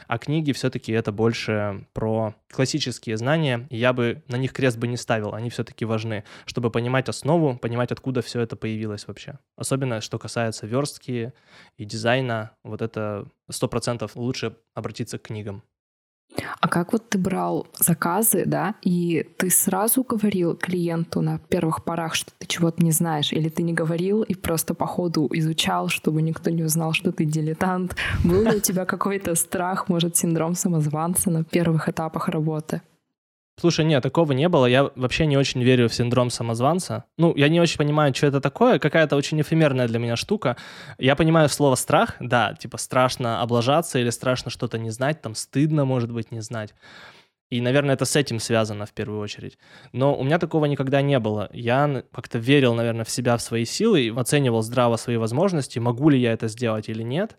а 0.07 0.19
книги 0.19 0.52
все-таки 0.52 0.93
это 0.93 1.11
больше 1.11 1.88
про 1.93 2.37
классические 2.52 3.16
знания, 3.16 3.66
и 3.69 3.76
я 3.76 3.93
бы 3.93 4.23
на 4.28 4.37
них 4.37 4.52
крест 4.52 4.78
бы 4.78 4.87
не 4.87 4.97
ставил, 4.97 5.35
они 5.35 5.50
все-таки 5.50 5.85
важны, 5.85 6.23
чтобы 6.47 6.71
понимать 6.71 7.09
основу, 7.09 7.59
понимать, 7.59 7.90
откуда 7.90 8.23
все 8.23 8.43
это 8.43 8.54
появилось 8.54 9.09
вообще. 9.09 9.40
Особенно, 9.57 10.00
что 10.00 10.21
касается 10.21 10.69
верстки 10.69 11.33
и 11.78 11.85
дизайна, 11.85 12.52
вот 12.62 12.81
это 12.81 13.26
сто 13.50 13.66
процентов 13.66 14.14
лучше 14.14 14.54
обратиться 14.73 15.19
к 15.19 15.23
книгам. 15.23 15.64
А 16.61 16.69
как 16.69 16.93
вот 16.93 17.09
ты 17.09 17.19
брал 17.19 17.67
заказы, 17.79 18.45
да, 18.47 18.75
и 18.83 19.26
ты 19.37 19.50
сразу 19.50 20.03
говорил 20.03 20.57
клиенту 20.57 21.21
на 21.21 21.38
первых 21.38 21.85
порах, 21.85 22.14
что 22.14 22.33
ты 22.38 22.47
чего-то 22.47 22.83
не 22.83 22.91
знаешь, 22.91 23.33
или 23.33 23.49
ты 23.49 23.62
не 23.62 23.73
говорил 23.73 24.23
и 24.23 24.35
просто 24.35 24.75
по 24.75 24.87
ходу 24.87 25.29
изучал, 25.33 25.88
чтобы 25.88 26.23
никто 26.23 26.50
не 26.50 26.64
узнал, 26.64 26.93
что 26.93 27.12
ты 27.12 27.25
дилетант? 27.25 27.97
Был 28.25 28.43
ли 28.43 28.57
у 28.57 28.61
тебя 28.61 28.85
какой-то 28.85 29.35
страх, 29.35 29.88
может, 29.88 30.17
синдром 30.17 30.55
самозванца 30.55 31.31
на 31.31 31.45
первых 31.45 31.88
этапах 31.88 32.29
работы? 32.29 32.83
Слушай, 33.61 33.85
нет, 33.85 34.03
такого 34.03 34.33
не 34.33 34.49
было. 34.49 34.67
Я 34.67 34.91
вообще 34.97 35.27
не 35.27 35.37
очень 35.37 35.63
верю 35.63 35.89
в 35.89 35.95
синдром 35.95 36.31
самозванца. 36.31 37.05
Ну, 37.19 37.35
я 37.37 37.49
не 37.49 37.61
очень 37.61 37.79
понимаю, 37.79 38.13
что 38.15 38.27
это 38.27 38.41
такое. 38.41 38.79
Какая-то 38.79 39.15
очень 39.15 39.41
эфемерная 39.41 39.87
для 39.87 40.01
меня 40.01 40.17
штука. 40.17 40.57
Я 40.99 41.15
понимаю 41.15 41.49
слово 41.49 41.77
страх. 41.77 42.17
Да, 42.19 42.55
типа 42.55 42.79
страшно 42.79 43.43
облажаться 43.43 44.01
или 44.01 44.11
страшно 44.11 44.51
что-то 44.51 44.79
не 44.79 44.91
знать. 44.91 45.23
Там 45.23 45.37
стыдно, 45.37 45.85
может 45.85 46.11
быть, 46.11 46.33
не 46.33 46.41
знать. 46.41 46.75
И, 47.51 47.61
наверное, 47.61 47.95
это 47.95 48.05
с 48.05 48.17
этим 48.17 48.41
связано 48.41 48.87
в 48.87 48.93
первую 48.93 49.21
очередь. 49.21 49.57
Но 49.93 50.19
у 50.19 50.25
меня 50.25 50.41
такого 50.41 50.65
никогда 50.65 51.01
не 51.03 51.21
было. 51.21 51.49
Я 51.53 52.03
как-то 52.13 52.39
верил, 52.39 52.75
наверное, 52.75 53.05
в 53.05 53.11
себя, 53.11 53.37
в 53.37 53.43
свои 53.43 53.65
силы, 53.65 54.13
оценивал 54.17 54.63
здраво 54.63 54.97
свои 54.97 55.17
возможности, 55.17 55.79
могу 55.79 56.09
ли 56.09 56.19
я 56.19 56.33
это 56.33 56.49
сделать 56.49 56.89
или 56.89 57.05
нет. 57.05 57.37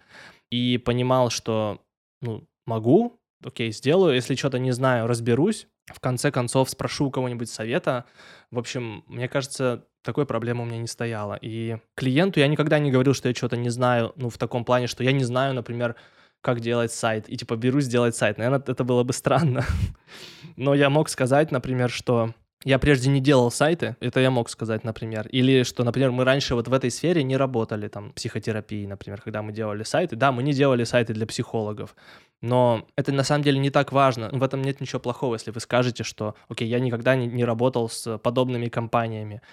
И 0.49 0.77
понимал, 0.77 1.29
что 1.29 1.81
ну, 2.21 2.47
могу, 2.65 3.19
окей, 3.43 3.73
сделаю. 3.73 4.15
Если 4.15 4.35
что-то 4.35 4.59
не 4.59 4.71
знаю, 4.71 5.07
разберусь 5.07 5.67
в 5.93 5.99
конце 5.99 6.31
концов 6.31 6.69
спрошу 6.69 7.05
у 7.07 7.11
кого-нибудь 7.11 7.49
совета. 7.49 8.05
В 8.51 8.59
общем, 8.59 9.03
мне 9.07 9.27
кажется, 9.27 9.85
такой 10.01 10.25
проблемы 10.25 10.63
у 10.63 10.65
меня 10.65 10.79
не 10.79 10.87
стояло. 10.87 11.37
И 11.41 11.77
клиенту 11.95 12.39
я 12.39 12.47
никогда 12.47 12.79
не 12.79 12.91
говорил, 12.91 13.13
что 13.13 13.27
я 13.27 13.35
что-то 13.35 13.57
не 13.57 13.69
знаю, 13.69 14.13
ну, 14.15 14.29
в 14.29 14.37
таком 14.37 14.65
плане, 14.65 14.87
что 14.87 15.03
я 15.03 15.11
не 15.11 15.23
знаю, 15.23 15.53
например, 15.53 15.95
как 16.41 16.59
делать 16.59 16.91
сайт, 16.91 17.27
и 17.27 17.37
типа 17.37 17.55
берусь 17.55 17.87
делать 17.87 18.15
сайт. 18.15 18.37
Наверное, 18.37 18.63
это 18.65 18.83
было 18.83 19.03
бы 19.03 19.13
странно. 19.13 19.65
Но 20.55 20.73
я 20.73 20.89
мог 20.89 21.09
сказать, 21.09 21.51
например, 21.51 21.89
что 21.89 22.33
я 22.65 22.79
прежде 22.79 23.09
не 23.11 23.21
делал 23.21 23.51
сайты, 23.51 23.95
это 23.99 24.19
я 24.19 24.31
мог 24.31 24.49
сказать, 24.49 24.83
например. 24.83 25.27
Или 25.27 25.61
что, 25.63 25.83
например, 25.83 26.11
мы 26.11 26.23
раньше 26.23 26.55
вот 26.55 26.67
в 26.67 26.73
этой 26.73 26.89
сфере 26.89 27.23
не 27.23 27.37
работали, 27.37 27.87
там, 27.87 28.11
психотерапии, 28.13 28.87
например, 28.87 29.21
когда 29.21 29.43
мы 29.43 29.53
делали 29.53 29.83
сайты. 29.83 30.15
Да, 30.15 30.31
мы 30.31 30.41
не 30.41 30.51
делали 30.51 30.83
сайты 30.83 31.13
для 31.13 31.27
психологов, 31.27 31.95
но 32.41 32.87
это 32.97 33.11
на 33.11 33.23
самом 33.23 33.43
деле 33.43 33.59
не 33.59 33.69
так 33.69 33.91
важно. 33.91 34.29
В 34.31 34.41
этом 34.41 34.63
нет 34.63 34.81
ничего 34.81 34.99
плохого, 34.99 35.35
если 35.35 35.51
вы 35.51 35.59
скажете, 35.59 36.03
что, 36.03 36.33
окей, 36.49 36.67
я 36.67 36.79
никогда 36.79 37.15
не, 37.15 37.27
не 37.27 37.45
работал 37.45 37.87
с 37.87 38.17
подобными 38.17 38.67
компаниями. 38.67 39.43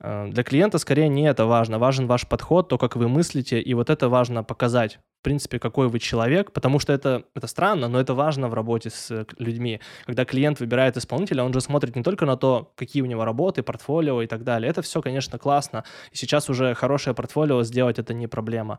Э, 0.00 0.26
для 0.28 0.42
клиента 0.42 0.78
скорее 0.78 1.10
не 1.10 1.28
это 1.28 1.44
важно. 1.44 1.78
Важен 1.78 2.06
ваш 2.06 2.26
подход, 2.26 2.68
то, 2.70 2.78
как 2.78 2.96
вы 2.96 3.08
мыслите, 3.08 3.60
и 3.60 3.74
вот 3.74 3.90
это 3.90 4.08
важно 4.08 4.42
показать, 4.42 4.98
принципе, 5.26 5.58
какой 5.58 5.88
вы 5.88 5.98
человек, 5.98 6.52
потому 6.52 6.78
что 6.78 6.92
это, 6.92 7.24
это 7.34 7.48
странно, 7.48 7.88
но 7.88 7.98
это 7.98 8.14
важно 8.14 8.48
в 8.48 8.54
работе 8.54 8.90
с 8.90 9.10
э, 9.10 9.24
людьми. 9.38 9.80
Когда 10.04 10.24
клиент 10.24 10.60
выбирает 10.60 10.96
исполнителя, 10.96 11.42
он 11.42 11.52
же 11.52 11.60
смотрит 11.60 11.96
не 11.96 12.04
только 12.04 12.26
на 12.26 12.36
то, 12.36 12.72
какие 12.76 13.02
у 13.02 13.06
него 13.06 13.24
работы, 13.24 13.64
портфолио 13.64 14.22
и 14.22 14.28
так 14.28 14.44
далее. 14.44 14.70
Это 14.70 14.82
все, 14.82 15.02
конечно, 15.02 15.36
классно. 15.36 15.82
И 16.12 16.16
сейчас 16.16 16.48
уже 16.48 16.74
хорошее 16.74 17.12
портфолио 17.16 17.64
сделать 17.64 17.98
это 17.98 18.14
не 18.14 18.28
проблема. 18.28 18.78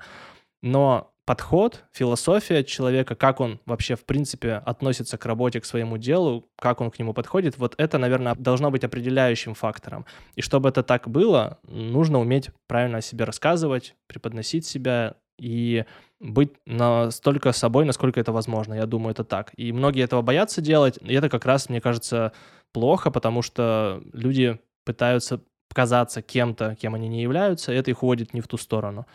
Но 0.62 1.12
подход, 1.26 1.84
философия 1.92 2.64
человека, 2.64 3.16
как 3.16 3.42
он 3.42 3.60
вообще 3.66 3.96
в 3.96 4.06
принципе 4.06 4.54
относится 4.54 5.18
к 5.18 5.26
работе, 5.26 5.60
к 5.60 5.66
своему 5.66 5.98
делу, 5.98 6.50
как 6.58 6.80
он 6.80 6.92
к 6.92 6.98
нему 6.98 7.14
подходит, 7.14 7.58
вот 7.58 7.76
это, 7.78 7.98
наверное, 7.98 8.36
должно 8.36 8.72
быть 8.72 8.86
определяющим 8.86 9.54
фактором. 9.54 10.06
И 10.38 10.42
чтобы 10.42 10.70
это 10.70 10.82
так 10.82 11.10
было, 11.10 11.60
нужно 11.64 12.20
уметь 12.20 12.52
правильно 12.68 13.00
о 13.00 13.02
себе 13.02 13.26
рассказывать, 13.26 13.96
преподносить 14.08 14.66
себя 14.66 15.16
и 15.38 15.86
быть 16.20 16.52
настолько 16.66 17.52
собой, 17.52 17.86
насколько 17.86 18.20
это 18.20 18.32
возможно. 18.32 18.74
Я 18.74 18.86
думаю, 18.86 19.12
это 19.12 19.24
так. 19.24 19.52
И 19.56 19.72
многие 19.72 20.04
этого 20.04 20.22
боятся 20.22 20.62
делать, 20.62 20.98
и 21.02 21.14
это 21.14 21.30
как 21.30 21.46
раз, 21.46 21.70
мне 21.70 21.82
кажется, 21.82 22.34
плохо, 22.74 23.12
потому 23.12 23.42
что 23.42 24.02
люди 24.14 24.60
пытаются 24.86 25.42
казаться 25.74 26.22
кем-то, 26.22 26.76
кем 26.76 26.96
они 26.96 27.08
не 27.08 27.22
являются, 27.22 27.72
и 27.72 27.76
это 27.76 27.92
их 27.92 28.02
уводит 28.02 28.34
не 28.34 28.42
в 28.42 28.48
ту 28.48 28.58
сторону. 28.58 29.06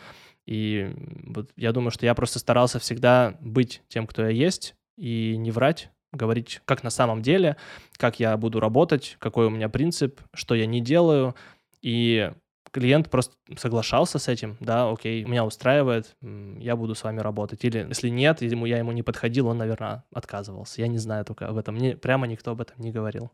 И 0.45 0.93
вот 1.25 1.49
я 1.55 1.71
думаю, 1.71 1.91
что 1.91 2.05
я 2.05 2.15
просто 2.15 2.39
старался 2.39 2.79
всегда 2.79 3.35
быть 3.41 3.81
тем, 3.87 4.07
кто 4.07 4.23
я 4.23 4.29
есть, 4.29 4.75
и 4.97 5.35
не 5.37 5.51
врать, 5.51 5.89
говорить, 6.11 6.61
как 6.65 6.83
на 6.83 6.89
самом 6.89 7.21
деле, 7.21 7.57
как 7.97 8.19
я 8.19 8.37
буду 8.37 8.59
работать, 8.59 9.17
какой 9.19 9.47
у 9.47 9.49
меня 9.49 9.69
принцип, 9.69 10.21
что 10.33 10.55
я 10.55 10.65
не 10.65 10.79
делаю. 10.79 11.35
И 11.81 12.31
клиент 12.73 13.09
просто 13.09 13.35
соглашался 13.55 14.19
с 14.19 14.27
этим, 14.27 14.57
да, 14.59 14.89
окей, 14.89 15.23
меня 15.23 15.45
устраивает, 15.45 16.15
я 16.21 16.75
буду 16.75 16.95
с 16.95 17.03
вами 17.03 17.19
работать. 17.19 17.63
Или 17.63 17.85
если 17.87 18.09
нет, 18.09 18.41
ему, 18.41 18.65
я 18.65 18.79
ему 18.79 18.91
не 18.91 19.03
подходил, 19.03 19.47
он, 19.47 19.57
наверное, 19.57 20.03
отказывался. 20.11 20.81
Я 20.81 20.87
не 20.87 20.97
знаю 20.97 21.23
только 21.23 21.47
об 21.47 21.57
этом. 21.57 21.75
Мне, 21.75 21.95
прямо 21.95 22.27
никто 22.27 22.51
об 22.51 22.61
этом 22.61 22.75
не 22.79 22.91
говорил. 22.91 23.31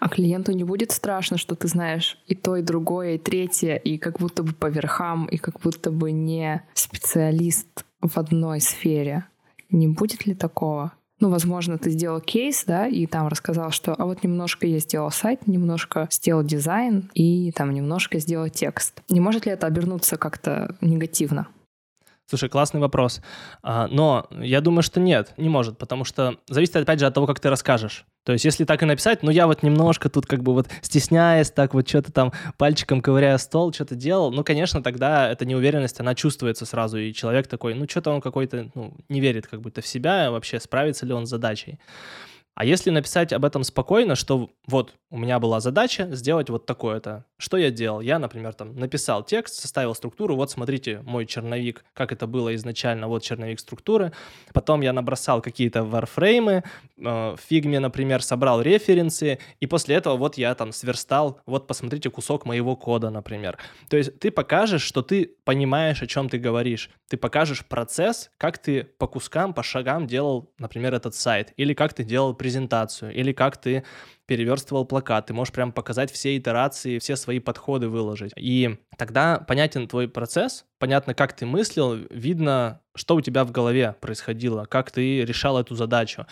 А 0.00 0.08
клиенту 0.08 0.52
не 0.52 0.64
будет 0.64 0.90
страшно, 0.90 1.36
что 1.36 1.54
ты 1.54 1.68
знаешь 1.68 2.18
и 2.26 2.34
то, 2.34 2.56
и 2.56 2.62
другое, 2.62 3.16
и 3.16 3.18
третье, 3.18 3.76
и 3.76 3.98
как 3.98 4.18
будто 4.18 4.42
бы 4.42 4.54
по 4.54 4.66
верхам, 4.66 5.26
и 5.26 5.36
как 5.36 5.60
будто 5.60 5.90
бы 5.90 6.12
не 6.12 6.62
специалист 6.72 7.84
в 8.00 8.16
одной 8.16 8.60
сфере. 8.60 9.26
Не 9.68 9.88
будет 9.88 10.26
ли 10.26 10.34
такого? 10.34 10.92
Ну, 11.18 11.30
возможно, 11.30 11.78
ты 11.78 11.90
сделал 11.90 12.20
кейс, 12.20 12.64
да, 12.66 12.86
и 12.86 13.06
там 13.06 13.28
рассказал, 13.28 13.70
что 13.70 13.94
а 13.94 14.04
вот 14.04 14.22
немножко 14.22 14.66
я 14.66 14.78
сделал 14.78 15.10
сайт, 15.10 15.46
немножко 15.46 16.08
сделал 16.10 16.44
дизайн 16.44 17.10
и 17.14 17.52
там 17.52 17.72
немножко 17.72 18.18
сделал 18.18 18.48
текст. 18.48 19.02
Не 19.08 19.20
может 19.20 19.46
ли 19.46 19.52
это 19.52 19.66
обернуться 19.66 20.18
как-то 20.18 20.76
негативно? 20.80 21.48
Слушай, 22.28 22.48
классный 22.48 22.80
вопрос. 22.80 23.20
А, 23.62 23.86
но 23.86 24.26
я 24.30 24.60
думаю, 24.60 24.82
что 24.82 24.98
нет, 24.98 25.32
не 25.36 25.48
может, 25.48 25.78
потому 25.78 26.04
что 26.04 26.38
зависит, 26.48 26.74
опять 26.74 26.98
же, 26.98 27.06
от 27.06 27.14
того, 27.14 27.26
как 27.26 27.38
ты 27.38 27.48
расскажешь. 27.50 28.04
То 28.24 28.32
есть, 28.32 28.44
если 28.44 28.64
так 28.64 28.82
и 28.82 28.86
написать, 28.86 29.22
ну, 29.22 29.30
я 29.30 29.46
вот 29.46 29.62
немножко 29.62 30.10
тут 30.10 30.26
как 30.26 30.42
бы 30.42 30.52
вот 30.52 30.66
стесняясь, 30.82 31.52
так 31.52 31.74
вот 31.74 31.88
что-то 31.88 32.10
там 32.10 32.32
пальчиком 32.58 33.00
ковыряя 33.00 33.38
стол, 33.38 33.72
что-то 33.72 33.94
делал, 33.94 34.32
ну, 34.32 34.42
конечно, 34.42 34.82
тогда 34.82 35.30
эта 35.30 35.46
неуверенность, 35.46 36.00
она 36.00 36.16
чувствуется 36.16 36.66
сразу, 36.66 36.98
и 36.98 37.12
человек 37.12 37.46
такой, 37.46 37.74
ну, 37.74 37.88
что-то 37.88 38.10
он 38.10 38.20
какой-то, 38.20 38.70
ну, 38.74 38.96
не 39.08 39.20
верит 39.20 39.46
как 39.46 39.60
будто 39.60 39.80
в 39.80 39.86
себя, 39.86 40.32
вообще 40.32 40.58
справится 40.58 41.06
ли 41.06 41.12
он 41.12 41.26
с 41.26 41.30
задачей. 41.30 41.78
А 42.56 42.64
если 42.64 42.88
написать 42.88 43.34
об 43.34 43.44
этом 43.44 43.64
спокойно, 43.64 44.14
что 44.16 44.48
вот 44.66 44.94
у 45.10 45.18
меня 45.18 45.38
была 45.38 45.60
задача 45.60 46.08
сделать 46.12 46.48
вот 46.48 46.64
такое-то, 46.64 47.26
что 47.36 47.58
я 47.58 47.70
делал? 47.70 48.00
Я, 48.00 48.18
например, 48.18 48.54
там 48.54 48.74
написал 48.74 49.22
текст, 49.22 49.56
составил 49.56 49.94
структуру, 49.94 50.36
вот 50.36 50.50
смотрите 50.50 51.02
мой 51.04 51.26
черновик, 51.26 51.84
как 51.92 52.12
это 52.12 52.26
было 52.26 52.54
изначально, 52.54 53.08
вот 53.08 53.22
черновик 53.22 53.60
структуры. 53.60 54.12
Потом 54.54 54.80
я 54.80 54.94
набросал 54.94 55.42
какие-то 55.42 55.84
варфреймы, 55.84 56.64
э, 56.96 57.02
в 57.02 57.38
фигме, 57.46 57.78
например, 57.78 58.22
собрал 58.22 58.62
референсы, 58.62 59.38
и 59.60 59.66
после 59.66 59.96
этого 59.96 60.16
вот 60.16 60.38
я 60.38 60.54
там 60.54 60.72
сверстал, 60.72 61.42
вот 61.44 61.66
посмотрите 61.66 62.08
кусок 62.08 62.46
моего 62.46 62.74
кода, 62.74 63.10
например. 63.10 63.58
То 63.90 63.98
есть 63.98 64.18
ты 64.18 64.30
покажешь, 64.30 64.82
что 64.82 65.02
ты 65.02 65.30
понимаешь, 65.44 66.00
о 66.02 66.06
чем 66.06 66.30
ты 66.30 66.38
говоришь. 66.38 66.88
Ты 67.08 67.18
покажешь 67.18 67.66
процесс, 67.66 68.30
как 68.38 68.56
ты 68.56 68.84
по 68.84 69.06
кускам, 69.06 69.52
по 69.52 69.62
шагам 69.62 70.06
делал, 70.06 70.50
например, 70.58 70.94
этот 70.94 71.14
сайт, 71.14 71.52
или 71.58 71.74
как 71.74 71.92
ты 71.92 72.02
делал 72.02 72.34
презентацию, 72.46 73.12
или 73.12 73.32
как 73.32 73.56
ты 73.56 73.82
переверстывал 74.26 74.84
плакат, 74.84 75.26
ты 75.26 75.34
можешь 75.34 75.52
прям 75.52 75.72
показать 75.72 76.12
все 76.12 76.36
итерации, 76.36 77.00
все 77.00 77.16
свои 77.16 77.40
подходы 77.40 77.88
выложить. 77.88 78.30
И 78.36 78.78
тогда 78.96 79.38
понятен 79.38 79.88
твой 79.88 80.06
процесс, 80.06 80.64
понятно, 80.78 81.12
как 81.12 81.32
ты 81.32 81.44
мыслил, 81.44 81.94
видно, 82.08 82.80
что 82.94 83.16
у 83.16 83.20
тебя 83.20 83.44
в 83.44 83.50
голове 83.50 83.96
происходило, 84.00 84.64
как 84.66 84.92
ты 84.92 85.24
решал 85.24 85.58
эту 85.58 85.74
задачу. 85.74 86.26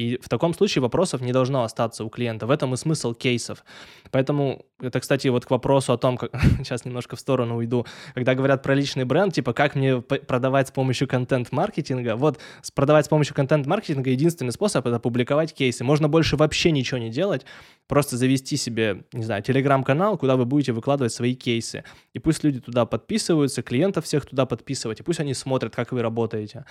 И 0.00 0.18
в 0.22 0.30
таком 0.30 0.54
случае 0.54 0.80
вопросов 0.80 1.20
не 1.20 1.30
должно 1.30 1.62
остаться 1.62 2.04
у 2.04 2.08
клиента. 2.08 2.46
В 2.46 2.50
этом 2.50 2.72
и 2.72 2.78
смысл 2.78 3.12
кейсов. 3.12 3.64
Поэтому 4.10 4.64
это, 4.80 4.98
кстати, 4.98 5.28
вот 5.28 5.44
к 5.44 5.50
вопросу 5.50 5.92
о 5.92 5.98
том, 5.98 6.16
как 6.16 6.30
сейчас 6.58 6.86
немножко 6.86 7.16
в 7.16 7.20
сторону 7.20 7.56
уйду, 7.56 7.84
когда 8.14 8.34
говорят 8.34 8.62
про 8.62 8.74
личный 8.74 9.04
бренд, 9.04 9.34
типа 9.34 9.52
как 9.52 9.74
мне 9.74 10.00
продавать 10.00 10.68
с 10.68 10.70
помощью 10.70 11.06
контент-маркетинга. 11.06 12.16
Вот 12.16 12.40
продавать 12.74 13.04
с 13.04 13.08
помощью 13.10 13.34
контент-маркетинга 13.34 14.10
единственный 14.10 14.52
способ 14.52 14.86
это 14.86 14.98
публиковать 14.98 15.52
кейсы. 15.52 15.84
Можно 15.84 16.08
больше 16.08 16.38
вообще 16.38 16.70
ничего 16.70 16.96
не 16.96 17.10
делать, 17.10 17.44
просто 17.86 18.16
завести 18.16 18.56
себе, 18.56 19.04
не 19.12 19.24
знаю, 19.24 19.42
телеграм-канал, 19.42 20.16
куда 20.16 20.36
вы 20.36 20.46
будете 20.46 20.72
выкладывать 20.72 21.12
свои 21.12 21.34
кейсы. 21.34 21.84
И 22.14 22.18
пусть 22.18 22.42
люди 22.42 22.60
туда 22.60 22.86
подписываются, 22.86 23.62
клиентов 23.62 24.06
всех 24.06 24.24
туда 24.24 24.46
подписывать, 24.46 25.00
и 25.00 25.02
пусть 25.02 25.20
они 25.20 25.34
смотрят, 25.34 25.76
как 25.76 25.92
вы 25.92 26.00
работаете. 26.00 26.64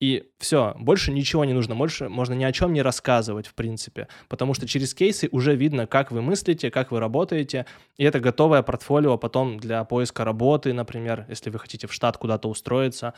И 0.00 0.24
все, 0.38 0.74
больше 0.78 1.12
ничего 1.12 1.46
не 1.46 1.54
нужно, 1.54 1.74
больше 1.74 2.10
можно 2.10 2.34
ни 2.34 2.44
о 2.44 2.52
чем 2.52 2.73
не 2.74 2.82
рассказывать, 2.82 3.46
в 3.46 3.54
принципе, 3.54 4.08
потому 4.28 4.52
что 4.52 4.68
через 4.68 4.92
кейсы 4.92 5.28
уже 5.32 5.56
видно, 5.56 5.86
как 5.86 6.10
вы 6.10 6.20
мыслите, 6.20 6.70
как 6.70 6.90
вы 6.90 7.00
работаете, 7.00 7.64
и 7.96 8.04
это 8.04 8.20
готовое 8.20 8.62
портфолио 8.62 9.16
потом 9.16 9.58
для 9.58 9.84
поиска 9.84 10.24
работы, 10.24 10.74
например, 10.74 11.24
если 11.30 11.48
вы 11.48 11.58
хотите 11.58 11.86
в 11.86 11.92
штат 11.92 12.18
куда-то 12.18 12.48
устроиться. 12.48 13.14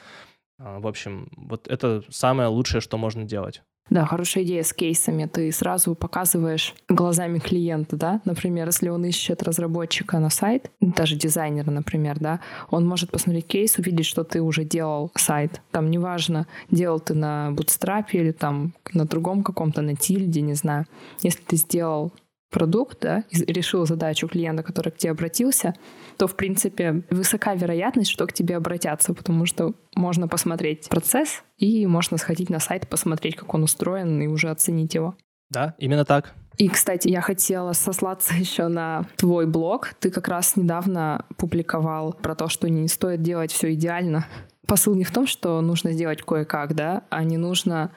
А, 0.59 0.81
в 0.81 0.87
общем, 0.87 1.29
вот 1.37 1.69
это 1.69 2.03
самое 2.09 2.49
лучшее, 2.49 2.81
что 2.81 2.97
можно 2.99 3.25
делать. 3.25 3.63
Да, 3.89 4.05
хорошая 4.05 4.43
идея 4.43 4.65
с 4.65 4.73
кейсами. 4.73 5.27
Ты 5.27 5.53
сразу 5.53 5.95
показываешь 5.95 6.75
глазами 6.89 7.39
клиента, 7.39 7.97
да? 7.97 8.21
Например, 8.25 8.67
если 8.67 8.89
он 8.89 9.05
ищет 9.05 9.45
разработчика 9.45 10.19
на 10.19 10.29
сайт, 10.29 10.73
даже 10.81 11.15
дизайнера, 11.15 11.71
например, 11.71 12.19
да, 12.19 12.41
он 12.71 12.85
может 12.85 13.11
посмотреть 13.11 13.47
кейс, 13.47 13.79
увидеть, 13.79 14.07
что 14.07 14.25
ты 14.25 14.43
уже 14.43 14.65
делал 14.65 15.13
сайт. 15.15 15.61
Там 15.71 15.89
неважно, 15.91 16.49
делал 16.71 16.99
ты 16.99 17.15
на 17.15 17.51
Bootstrap 17.53 18.07
или 18.11 18.33
там 18.33 18.75
на 18.93 19.05
другом 19.05 19.45
каком-то, 19.45 19.83
на 19.83 19.95
тильде, 19.95 20.41
не 20.41 20.55
знаю. 20.55 20.87
Если 21.23 21.43
ты 21.43 21.57
сделал 21.57 22.13
продукт, 22.51 22.99
да, 23.01 23.25
и 23.31 23.53
решил 23.53 23.87
задачу 23.87 24.29
клиента, 24.29 24.63
который 24.63 24.91
к 24.91 24.97
тебе 24.97 25.13
обратился, 25.13 25.75
то, 26.17 26.27
в 26.27 26.37
принципе, 26.37 27.03
высока 27.11 27.55
вероятность, 27.55 28.11
что 28.11 28.27
к 28.27 28.33
тебе 28.33 28.57
обратятся, 28.57 29.15
потому 29.15 29.47
что 29.47 29.75
можно 29.95 30.29
посмотреть 30.29 30.89
процесс 30.89 31.43
и 31.59 31.87
можно 31.87 32.19
сходить 32.19 32.51
на 32.51 32.61
сайт, 32.61 32.89
посмотреть, 32.89 33.37
как 33.37 33.53
он 33.55 33.65
устроен, 33.65 34.21
и 34.21 34.27
уже 34.27 34.51
оценить 34.51 34.95
его. 34.95 35.17
Да, 35.51 35.75
именно 35.79 36.05
так. 36.05 36.35
И, 36.59 36.69
кстати, 36.69 37.09
я 37.09 37.21
хотела 37.21 37.73
сослаться 37.73 38.35
еще 38.39 38.69
на 38.69 39.07
твой 39.17 39.47
блог. 39.47 39.91
Ты 40.01 40.11
как 40.11 40.29
раз 40.29 40.57
недавно 40.57 41.25
публиковал 41.37 42.13
про 42.13 42.35
то, 42.35 42.49
что 42.49 42.69
не 42.69 42.89
стоит 42.89 43.23
делать 43.23 43.53
все 43.53 43.75
идеально. 43.75 44.27
Посыл 44.67 44.95
не 44.95 45.05
в 45.05 45.13
том, 45.13 45.27
что 45.27 45.61
нужно 45.61 45.93
сделать 45.93 46.23
кое-как, 46.23 46.75
да, 46.75 47.05
а 47.09 47.23
не 47.23 47.37
нужно 47.37 47.93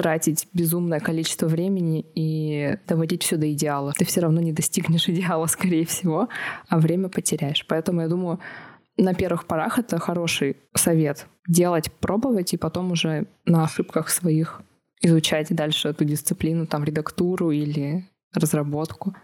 тратить 0.00 0.48
безумное 0.54 0.98
количество 0.98 1.46
времени 1.46 2.06
и 2.14 2.78
доводить 2.88 3.22
все 3.22 3.36
до 3.36 3.52
идеала. 3.52 3.92
Ты 3.92 4.06
все 4.06 4.22
равно 4.22 4.40
не 4.40 4.50
достигнешь 4.50 5.10
идеала, 5.10 5.44
скорее 5.44 5.84
всего, 5.84 6.30
а 6.70 6.78
время 6.78 7.10
потеряешь. 7.10 7.66
Поэтому 7.68 8.00
я 8.00 8.08
думаю, 8.08 8.40
на 8.96 9.12
первых 9.12 9.44
порах 9.44 9.78
это 9.78 9.98
хороший 9.98 10.56
совет. 10.74 11.26
Делать, 11.46 11.92
пробовать, 12.00 12.54
и 12.54 12.56
потом 12.56 12.92
уже 12.92 13.26
на 13.44 13.64
ошибках 13.64 14.08
своих 14.08 14.62
изучать 15.02 15.54
дальше 15.54 15.88
эту 15.88 16.06
дисциплину, 16.06 16.66
там, 16.66 16.82
редактуру 16.82 17.50
или 17.50 18.08
разработку. 18.32 19.14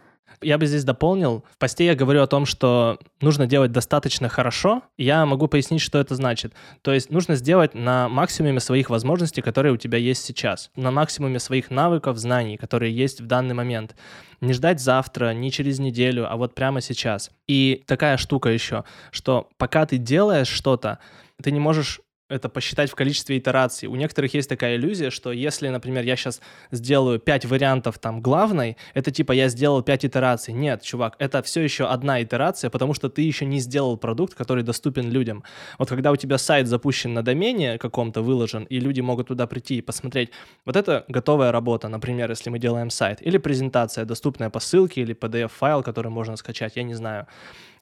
Я 0.42 0.58
бы 0.58 0.66
здесь 0.66 0.84
дополнил. 0.84 1.44
В 1.50 1.58
посте 1.58 1.86
я 1.86 1.94
говорю 1.94 2.22
о 2.22 2.26
том, 2.26 2.46
что 2.46 2.98
нужно 3.20 3.46
делать 3.46 3.72
достаточно 3.72 4.28
хорошо. 4.28 4.82
Я 4.96 5.24
могу 5.26 5.48
пояснить, 5.48 5.80
что 5.80 5.98
это 5.98 6.14
значит. 6.14 6.52
То 6.82 6.92
есть 6.92 7.10
нужно 7.10 7.36
сделать 7.36 7.74
на 7.74 8.08
максимуме 8.08 8.60
своих 8.60 8.90
возможностей, 8.90 9.42
которые 9.42 9.72
у 9.72 9.76
тебя 9.76 9.98
есть 9.98 10.24
сейчас. 10.24 10.70
На 10.76 10.90
максимуме 10.90 11.38
своих 11.38 11.70
навыков, 11.70 12.18
знаний, 12.18 12.56
которые 12.56 12.94
есть 12.94 13.20
в 13.20 13.26
данный 13.26 13.54
момент. 13.54 13.96
Не 14.40 14.52
ждать 14.52 14.80
завтра, 14.80 15.32
не 15.32 15.50
через 15.50 15.78
неделю, 15.78 16.30
а 16.30 16.36
вот 16.36 16.54
прямо 16.54 16.80
сейчас. 16.80 17.30
И 17.48 17.82
такая 17.86 18.16
штука 18.16 18.50
еще, 18.50 18.84
что 19.10 19.48
пока 19.56 19.86
ты 19.86 19.96
делаешь 19.96 20.48
что-то, 20.48 20.98
ты 21.42 21.50
не 21.50 21.60
можешь 21.60 22.00
это 22.28 22.48
посчитать 22.48 22.90
в 22.90 22.94
количестве 22.94 23.38
итераций. 23.38 23.88
У 23.88 23.94
некоторых 23.94 24.34
есть 24.34 24.48
такая 24.48 24.76
иллюзия, 24.76 25.10
что 25.10 25.30
если, 25.32 25.68
например, 25.68 26.04
я 26.04 26.16
сейчас 26.16 26.40
сделаю 26.72 27.20
5 27.20 27.44
вариантов 27.44 27.98
там 27.98 28.20
главной, 28.20 28.76
это 28.94 29.10
типа 29.10 29.32
я 29.32 29.48
сделал 29.48 29.82
5 29.82 30.06
итераций. 30.06 30.52
Нет, 30.52 30.82
чувак, 30.82 31.14
это 31.18 31.42
все 31.42 31.62
еще 31.62 31.86
одна 31.86 32.22
итерация, 32.22 32.70
потому 32.70 32.94
что 32.94 33.08
ты 33.08 33.22
еще 33.22 33.46
не 33.46 33.60
сделал 33.60 33.96
продукт, 33.96 34.34
который 34.34 34.64
доступен 34.64 35.10
людям. 35.10 35.44
Вот 35.78 35.88
когда 35.88 36.10
у 36.10 36.16
тебя 36.16 36.38
сайт 36.38 36.66
запущен 36.66 37.14
на 37.14 37.22
домене 37.22 37.78
каком-то, 37.78 38.22
выложен, 38.22 38.64
и 38.64 38.80
люди 38.80 39.00
могут 39.00 39.28
туда 39.28 39.46
прийти 39.46 39.78
и 39.78 39.82
посмотреть, 39.82 40.30
вот 40.64 40.76
это 40.76 41.04
готовая 41.08 41.52
работа, 41.52 41.88
например, 41.88 42.30
если 42.30 42.50
мы 42.50 42.58
делаем 42.58 42.90
сайт, 42.90 43.22
или 43.22 43.38
презентация, 43.38 44.04
доступная 44.04 44.50
по 44.50 44.58
ссылке, 44.58 45.02
или 45.02 45.14
PDF-файл, 45.14 45.82
который 45.82 46.10
можно 46.10 46.36
скачать, 46.36 46.76
я 46.76 46.82
не 46.82 46.94
знаю 46.94 47.26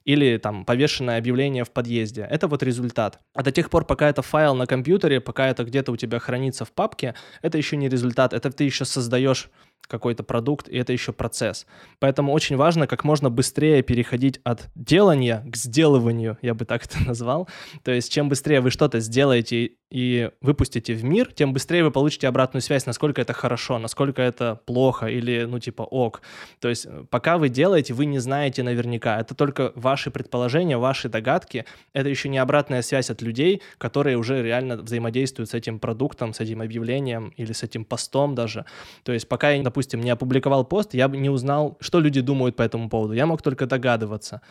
или 0.05 0.37
там 0.37 0.65
повешенное 0.65 1.17
объявление 1.17 1.63
в 1.63 1.71
подъезде. 1.71 2.27
Это 2.29 2.47
вот 2.47 2.63
результат. 2.63 3.19
А 3.33 3.43
до 3.43 3.51
тех 3.51 3.69
пор, 3.69 3.85
пока 3.85 4.07
это 4.07 4.21
файл 4.21 4.55
на 4.55 4.67
компьютере, 4.67 5.19
пока 5.19 5.47
это 5.47 5.63
где-то 5.63 5.91
у 5.91 5.97
тебя 5.97 6.19
хранится 6.19 6.63
в 6.63 6.71
папке, 6.71 7.15
это 7.41 7.57
еще 7.57 7.75
не 7.75 7.89
результат, 7.89 8.33
это 8.33 8.51
ты 8.51 8.63
еще 8.63 8.85
создаешь 8.85 9.49
какой-то 9.87 10.23
продукт, 10.23 10.67
и 10.67 10.77
это 10.77 10.93
еще 10.93 11.13
процесс. 11.13 11.65
Поэтому 11.99 12.31
очень 12.31 12.55
важно 12.57 12.87
как 12.87 13.03
можно 13.03 13.29
быстрее 13.29 13.81
переходить 13.81 14.39
от 14.43 14.69
делания 14.75 15.43
к 15.47 15.55
сделыванию, 15.55 16.37
я 16.41 16.53
бы 16.53 16.65
так 16.65 16.85
это 16.85 16.99
назвал. 17.05 17.47
То 17.83 17.91
есть 17.91 18.11
чем 18.11 18.29
быстрее 18.29 18.61
вы 18.61 18.71
что-то 18.71 18.99
сделаете 18.99 19.71
и 19.91 20.29
выпустите 20.41 20.93
в 20.93 21.03
мир, 21.03 21.31
тем 21.31 21.53
быстрее 21.53 21.83
вы 21.83 21.91
получите 21.91 22.27
обратную 22.27 22.61
связь, 22.61 22.85
насколько 22.85 23.21
это 23.21 23.33
хорошо, 23.33 23.79
насколько 23.79 24.21
это 24.21 24.59
плохо 24.65 25.05
или, 25.05 25.45
ну, 25.45 25.59
типа, 25.59 25.83
ок. 25.83 26.21
То 26.59 26.69
есть 26.69 26.85
э, 26.85 27.05
пока 27.09 27.37
вы 27.37 27.49
делаете, 27.49 27.93
вы 27.93 28.05
не 28.05 28.19
знаете 28.19 28.63
наверняка. 28.63 29.19
Это 29.19 29.35
только 29.35 29.71
ваши 29.75 30.11
предположения, 30.11 30.77
ваши 30.77 31.07
догадки. 31.07 31.65
Это 31.93 32.09
еще 32.09 32.29
не 32.29 32.39
обратная 32.39 32.81
связь 32.81 33.09
от 33.09 33.21
людей, 33.21 33.61
которые 33.77 34.17
уже 34.17 34.41
реально 34.41 34.77
взаимодействуют 34.77 35.51
с 35.51 35.53
этим 35.53 35.79
продуктом, 35.79 36.33
с 36.33 36.39
этим 36.39 36.61
объявлением 36.61 37.33
или 37.37 37.53
с 37.53 37.63
этим 37.63 37.85
постом 37.85 38.35
даже. 38.35 38.65
То 39.03 39.13
есть 39.13 39.29
пока 39.29 39.51
я, 39.51 39.63
допустим, 39.75 39.99
не 39.99 40.09
опубликовал 40.09 40.63
пост, 40.63 40.93
я 40.93 41.09
бы 41.09 41.17
не 41.17 41.29
узнал, 41.29 41.77
что 41.81 41.99
люди 41.99 42.21
думают 42.21 42.55
по 42.55 42.61
этому 42.61 42.89
поводу. 42.89 43.13
Я 43.13 43.25
мог 43.25 43.41
только 43.41 43.65
догадываться. 43.65 44.41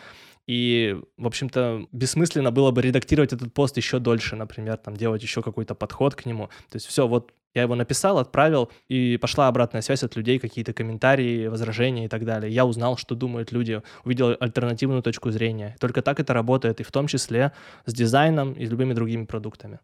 И, 0.46 1.00
в 1.16 1.26
общем-то, 1.26 1.87
бессмысленно 1.92 2.50
было 2.50 2.72
бы 2.72 2.82
редактировать 2.82 3.32
этот 3.32 3.54
пост 3.54 3.78
еще 3.78 3.98
дольше, 3.98 4.37
например, 4.37 4.76
там 4.76 4.94
делать 4.94 5.22
еще 5.22 5.40
какой-то 5.40 5.74
подход 5.74 6.14
к 6.14 6.26
нему. 6.26 6.48
То 6.70 6.76
есть 6.76 6.87
все, 6.87 7.08
вот 7.08 7.32
я 7.55 7.62
его 7.62 7.75
написал, 7.75 8.19
отправил, 8.19 8.71
и 8.88 9.17
пошла 9.17 9.49
обратная 9.49 9.81
связь 9.81 10.03
от 10.03 10.17
людей, 10.17 10.38
какие-то 10.38 10.73
комментарии, 10.73 11.47
возражения 11.47 12.07
и 12.07 12.09
так 12.09 12.25
далее. 12.25 12.53
Я 12.53 12.67
узнал, 12.67 12.97
что 12.97 13.14
думают 13.14 13.53
люди, 13.53 13.83
увидел 14.05 14.37
альтернативную 14.40 15.03
точку 15.03 15.31
зрения. 15.31 15.77
Только 15.81 16.03
так 16.03 16.21
это 16.21 16.35
работает, 16.35 16.81
и 16.81 16.83
в 16.83 16.90
том 16.90 17.07
числе 17.07 17.53
с 17.87 17.95
дизайном 17.95 18.53
и 18.53 18.67
с 18.67 18.71
любыми 18.71 18.93
другими 18.93 19.25
продуктами. 19.25 19.79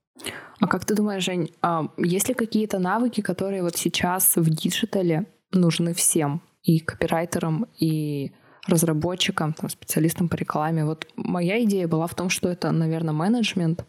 А 0.60 0.66
как 0.66 0.84
ты 0.84 0.94
думаешь, 0.94 1.24
Жень, 1.24 1.52
а 1.62 1.88
есть 1.96 2.28
ли 2.28 2.34
какие-то 2.34 2.78
навыки, 2.78 3.20
которые 3.20 3.62
вот 3.62 3.76
сейчас 3.76 4.36
в 4.36 4.50
диджитале 4.50 5.26
нужны 5.52 5.94
всем? 5.94 6.42
И 6.62 6.80
копирайтерам, 6.80 7.66
и 7.78 8.32
разработчикам, 8.66 9.54
там, 9.54 9.70
специалистам 9.70 10.28
по 10.28 10.36
рекламе. 10.36 10.84
Вот 10.84 11.06
моя 11.16 11.62
идея 11.64 11.88
была 11.88 12.06
в 12.06 12.14
том, 12.14 12.28
что 12.28 12.48
это, 12.48 12.70
наверное, 12.70 13.14
менеджмент, 13.14 13.86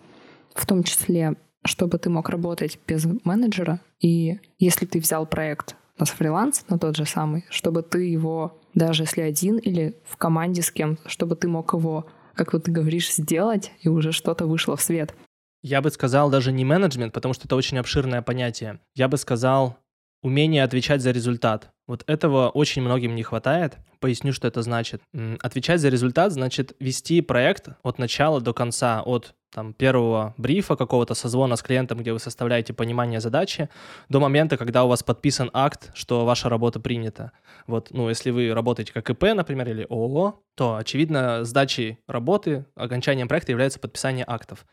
в 0.55 0.65
том 0.65 0.83
числе, 0.83 1.35
чтобы 1.63 1.97
ты 1.97 2.09
мог 2.09 2.29
работать 2.29 2.79
без 2.87 3.05
менеджера. 3.23 3.79
И 3.99 4.39
если 4.59 4.85
ты 4.85 4.99
взял 4.99 5.25
проект 5.25 5.75
на 5.97 6.05
фриланс, 6.05 6.65
на 6.69 6.79
тот 6.79 6.97
же 6.97 7.05
самый, 7.05 7.45
чтобы 7.49 7.83
ты 7.83 8.05
его, 8.05 8.59
даже 8.73 9.03
если 9.03 9.21
один 9.21 9.57
или 9.57 9.95
в 10.05 10.17
команде 10.17 10.61
с 10.61 10.71
кем-то, 10.71 11.07
чтобы 11.07 11.35
ты 11.35 11.47
мог 11.47 11.73
его, 11.73 12.07
как 12.33 12.53
вот 12.53 12.63
ты 12.63 12.71
говоришь, 12.71 13.13
сделать, 13.13 13.71
и 13.81 13.89
уже 13.89 14.11
что-то 14.11 14.45
вышло 14.45 14.75
в 14.75 14.81
свет. 14.81 15.13
Я 15.61 15.81
бы 15.81 15.91
сказал 15.91 16.31
даже 16.31 16.51
не 16.51 16.65
менеджмент, 16.65 17.13
потому 17.13 17.33
что 17.33 17.45
это 17.45 17.55
очень 17.55 17.77
обширное 17.77 18.23
понятие. 18.23 18.79
Я 18.95 19.07
бы 19.07 19.17
сказал 19.17 19.77
умение 20.23 20.63
отвечать 20.63 21.01
за 21.01 21.11
результат. 21.11 21.69
Вот 21.91 22.05
этого 22.07 22.47
очень 22.47 22.81
многим 22.81 23.15
не 23.15 23.21
хватает. 23.21 23.77
Поясню, 23.99 24.31
что 24.31 24.47
это 24.47 24.61
значит. 24.61 25.01
Отвечать 25.41 25.81
за 25.81 25.89
результат 25.89 26.31
значит 26.31 26.73
вести 26.79 27.19
проект 27.19 27.67
от 27.83 27.99
начала 27.99 28.39
до 28.39 28.53
конца, 28.53 29.01
от 29.01 29.33
там, 29.53 29.73
первого 29.73 30.33
брифа, 30.37 30.77
какого-то 30.77 31.15
созвона 31.15 31.57
с 31.57 31.61
клиентом, 31.61 31.97
где 31.97 32.13
вы 32.13 32.19
составляете 32.19 32.71
понимание 32.71 33.19
задачи, 33.19 33.67
до 34.07 34.21
момента, 34.21 34.55
когда 34.55 34.85
у 34.85 34.87
вас 34.87 35.03
подписан 35.03 35.49
акт, 35.51 35.91
что 35.93 36.23
ваша 36.23 36.47
работа 36.47 36.79
принята. 36.79 37.33
Вот, 37.67 37.89
ну, 37.91 38.07
если 38.07 38.31
вы 38.31 38.53
работаете 38.53 38.93
как 38.93 39.09
ИП, 39.09 39.23
например, 39.35 39.67
или 39.67 39.85
ООО, 39.89 40.41
то, 40.55 40.77
очевидно, 40.77 41.43
сдачей 41.43 41.99
работы, 42.07 42.67
окончанием 42.73 43.27
проекта 43.27 43.51
является 43.51 43.81
подписание 43.81 44.23
актов. 44.25 44.65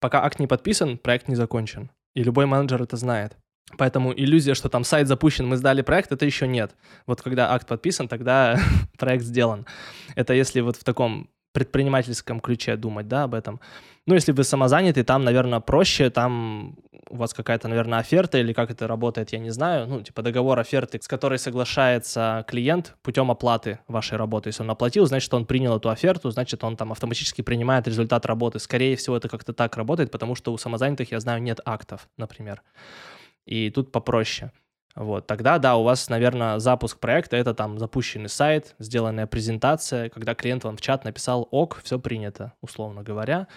Пока 0.00 0.24
акт 0.24 0.38
не 0.38 0.46
подписан, 0.46 0.96
проект 0.96 1.28
не 1.28 1.34
закончен. 1.34 1.90
И 2.14 2.22
любой 2.22 2.46
менеджер 2.46 2.82
это 2.82 2.96
знает. 2.96 3.36
Поэтому 3.76 4.12
иллюзия, 4.12 4.54
что 4.54 4.68
там 4.68 4.84
сайт 4.84 5.08
запущен, 5.08 5.46
мы 5.46 5.56
сдали 5.56 5.82
проект, 5.82 6.12
это 6.12 6.24
еще 6.24 6.46
нет. 6.46 6.76
Вот 7.06 7.22
когда 7.22 7.52
акт 7.52 7.66
подписан, 7.66 8.08
тогда 8.08 8.58
проект 8.98 9.24
сделан. 9.24 9.66
Это 10.14 10.34
если 10.34 10.60
вот 10.60 10.76
в 10.76 10.84
таком 10.84 11.28
предпринимательском 11.52 12.40
ключе 12.40 12.76
думать, 12.76 13.08
да, 13.08 13.24
об 13.24 13.34
этом. 13.34 13.60
Ну, 14.06 14.14
если 14.14 14.32
вы 14.32 14.42
самозанятый, 14.44 15.04
там, 15.04 15.24
наверное, 15.24 15.60
проще, 15.60 16.10
там 16.10 16.76
у 17.08 17.16
вас 17.16 17.32
какая-то, 17.32 17.68
наверное, 17.68 18.00
оферта 18.00 18.38
или 18.38 18.52
как 18.52 18.70
это 18.70 18.88
работает, 18.88 19.32
я 19.32 19.38
не 19.38 19.50
знаю, 19.50 19.86
ну, 19.86 20.02
типа 20.02 20.22
договор 20.22 20.58
оферты, 20.58 20.98
с 21.00 21.06
которой 21.06 21.38
соглашается 21.38 22.44
клиент 22.48 22.96
путем 23.02 23.30
оплаты 23.30 23.78
вашей 23.86 24.18
работы. 24.18 24.48
Если 24.48 24.62
он 24.62 24.70
оплатил, 24.70 25.06
значит, 25.06 25.32
он 25.32 25.46
принял 25.46 25.76
эту 25.76 25.90
оферту, 25.90 26.30
значит, 26.30 26.64
он 26.64 26.76
там 26.76 26.90
автоматически 26.90 27.42
принимает 27.42 27.86
результат 27.86 28.26
работы. 28.26 28.58
Скорее 28.58 28.96
всего, 28.96 29.16
это 29.16 29.28
как-то 29.28 29.52
так 29.52 29.76
работает, 29.76 30.10
потому 30.10 30.34
что 30.34 30.52
у 30.52 30.58
самозанятых, 30.58 31.12
я 31.12 31.20
знаю, 31.20 31.40
нет 31.40 31.60
актов, 31.64 32.08
например. 32.16 32.62
И 33.46 33.70
тут 33.70 33.92
попроще. 33.92 34.52
Вот, 34.96 35.26
тогда, 35.26 35.58
да, 35.58 35.76
у 35.76 35.82
вас, 35.82 36.08
наверное, 36.08 36.60
запуск 36.60 37.00
проекта— 37.00 37.36
это 37.38 37.52
там 37.52 37.78
запущенный 37.78 38.28
сайт, 38.28 38.76
сделанная 38.78 39.26
презентация, 39.26 40.08
когда 40.08 40.34
клиент 40.34 40.62
вам 40.62 40.76
в 40.76 40.80
чат 40.80 41.04
написал 41.04 41.48
«ок, 41.50 41.80
все 41.82 41.98
принято», 41.98 42.52
условно 42.60 43.02
говоря, 43.02 43.48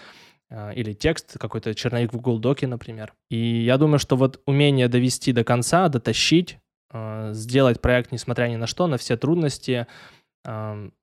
а, 0.50 0.70
или 0.70 0.94
текст, 0.94 1.38
какой-то 1.38 1.74
черновик 1.76 2.12
в 2.12 2.16
Google 2.16 2.40
Доке, 2.40 2.66
например. 2.66 3.14
И 3.30 3.36
я 3.36 3.76
думаю, 3.78 4.00
что 4.00 4.16
вот 4.16 4.40
умение 4.46 4.88
довести 4.88 5.32
до 5.32 5.44
конца, 5.44 5.88
дотащить, 5.88 6.58
а, 6.90 7.32
сделать 7.32 7.80
проект, 7.80 8.10
несмотря 8.10 8.48
ни 8.48 8.56
на 8.56 8.66
что, 8.66 8.88
на 8.88 8.96
все 8.96 9.16
трудности, 9.16 9.86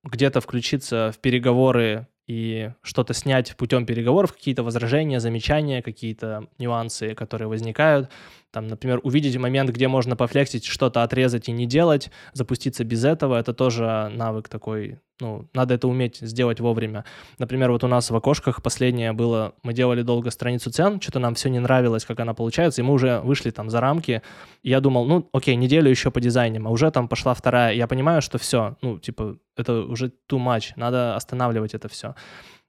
где-то 0.03 0.41
включиться 0.41 1.11
в 1.13 1.19
переговоры 1.19 2.07
и 2.25 2.71
что-то 2.81 3.13
снять 3.13 3.55
путем 3.55 3.85
переговоров, 3.85 4.33
какие-то 4.33 4.63
возражения, 4.63 5.19
замечания, 5.19 5.83
какие-то 5.83 6.47
нюансы, 6.57 7.13
которые 7.13 7.47
возникают. 7.47 8.09
Там, 8.55 8.67
например, 8.67 9.01
увидеть 9.03 9.35
момент, 9.35 9.69
где 9.71 9.89
можно 9.89 10.15
пофлексить, 10.15 10.63
что-то 10.63 11.03
отрезать 11.03 11.49
и 11.49 11.51
не 11.51 11.65
делать, 11.65 12.09
запуститься 12.31 12.85
без 12.85 13.03
этого, 13.03 13.37
это 13.37 13.53
тоже 13.53 14.09
навык 14.15 14.47
такой, 14.47 14.99
ну, 15.19 15.49
надо 15.53 15.73
это 15.73 15.89
уметь 15.89 16.19
сделать 16.21 16.61
вовремя. 16.61 17.03
Например, 17.37 17.71
вот 17.71 17.83
у 17.83 17.87
нас 17.87 18.09
в 18.09 18.15
окошках 18.15 18.63
последнее 18.63 19.11
было, 19.11 19.55
мы 19.63 19.73
делали 19.73 20.03
долго 20.03 20.31
страницу 20.31 20.71
цен, 20.71 21.01
что-то 21.01 21.19
нам 21.19 21.35
все 21.35 21.49
не 21.49 21.59
нравилось, 21.59 22.05
как 22.05 22.21
она 22.21 22.33
получается, 22.33 22.79
и 22.79 22.85
мы 22.85 22.93
уже 22.93 23.19
вышли 23.19 23.49
там 23.49 23.69
за 23.69 23.81
рамки, 23.81 24.21
и 24.63 24.69
я 24.69 24.79
думал, 24.79 25.03
ну, 25.03 25.27
окей, 25.33 25.57
неделю 25.57 25.89
еще 25.89 26.09
по 26.09 26.21
дизайнам, 26.21 26.65
а 26.65 26.69
уже 26.69 26.89
там 26.91 27.09
пошла 27.09 27.33
вторая, 27.33 27.73
я 27.73 27.87
понимаю, 27.87 28.21
что 28.21 28.37
все, 28.37 28.77
ну, 28.81 28.99
типа, 28.99 29.37
это 29.57 29.81
уже 29.81 30.13
too 30.31 30.39
much, 30.39 30.71
надо 30.77 31.17
останавливать 31.17 31.73
это 31.73 31.89
все. 31.89 32.15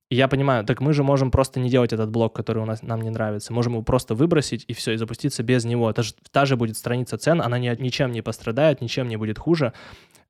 Я 0.08 0.28
понимаю, 0.28 0.64
так 0.64 0.80
мы 0.80 0.92
же 0.92 1.02
можем 1.02 1.32
просто 1.32 1.58
не 1.58 1.68
делать 1.68 1.92
этот 1.92 2.10
блок, 2.10 2.32
который 2.32 2.62
у 2.62 2.66
нас, 2.66 2.82
нам 2.82 3.00
не 3.00 3.10
нравится. 3.10 3.52
Можем 3.52 3.72
его 3.72 3.82
просто 3.82 4.14
выбросить 4.14 4.64
и 4.68 4.72
все, 4.72 4.92
и 4.92 4.96
запуститься 4.96 5.42
без 5.42 5.64
него. 5.64 5.90
Это 5.90 6.04
же 6.04 6.14
та 6.30 6.46
же 6.46 6.56
будет 6.56 6.76
страница 6.76 7.18
цен, 7.18 7.42
она 7.42 7.58
ни, 7.58 7.82
ничем 7.82 8.12
не 8.12 8.22
пострадает, 8.22 8.80
ничем 8.80 9.08
не 9.08 9.16
будет 9.16 9.38
хуже 9.38 9.72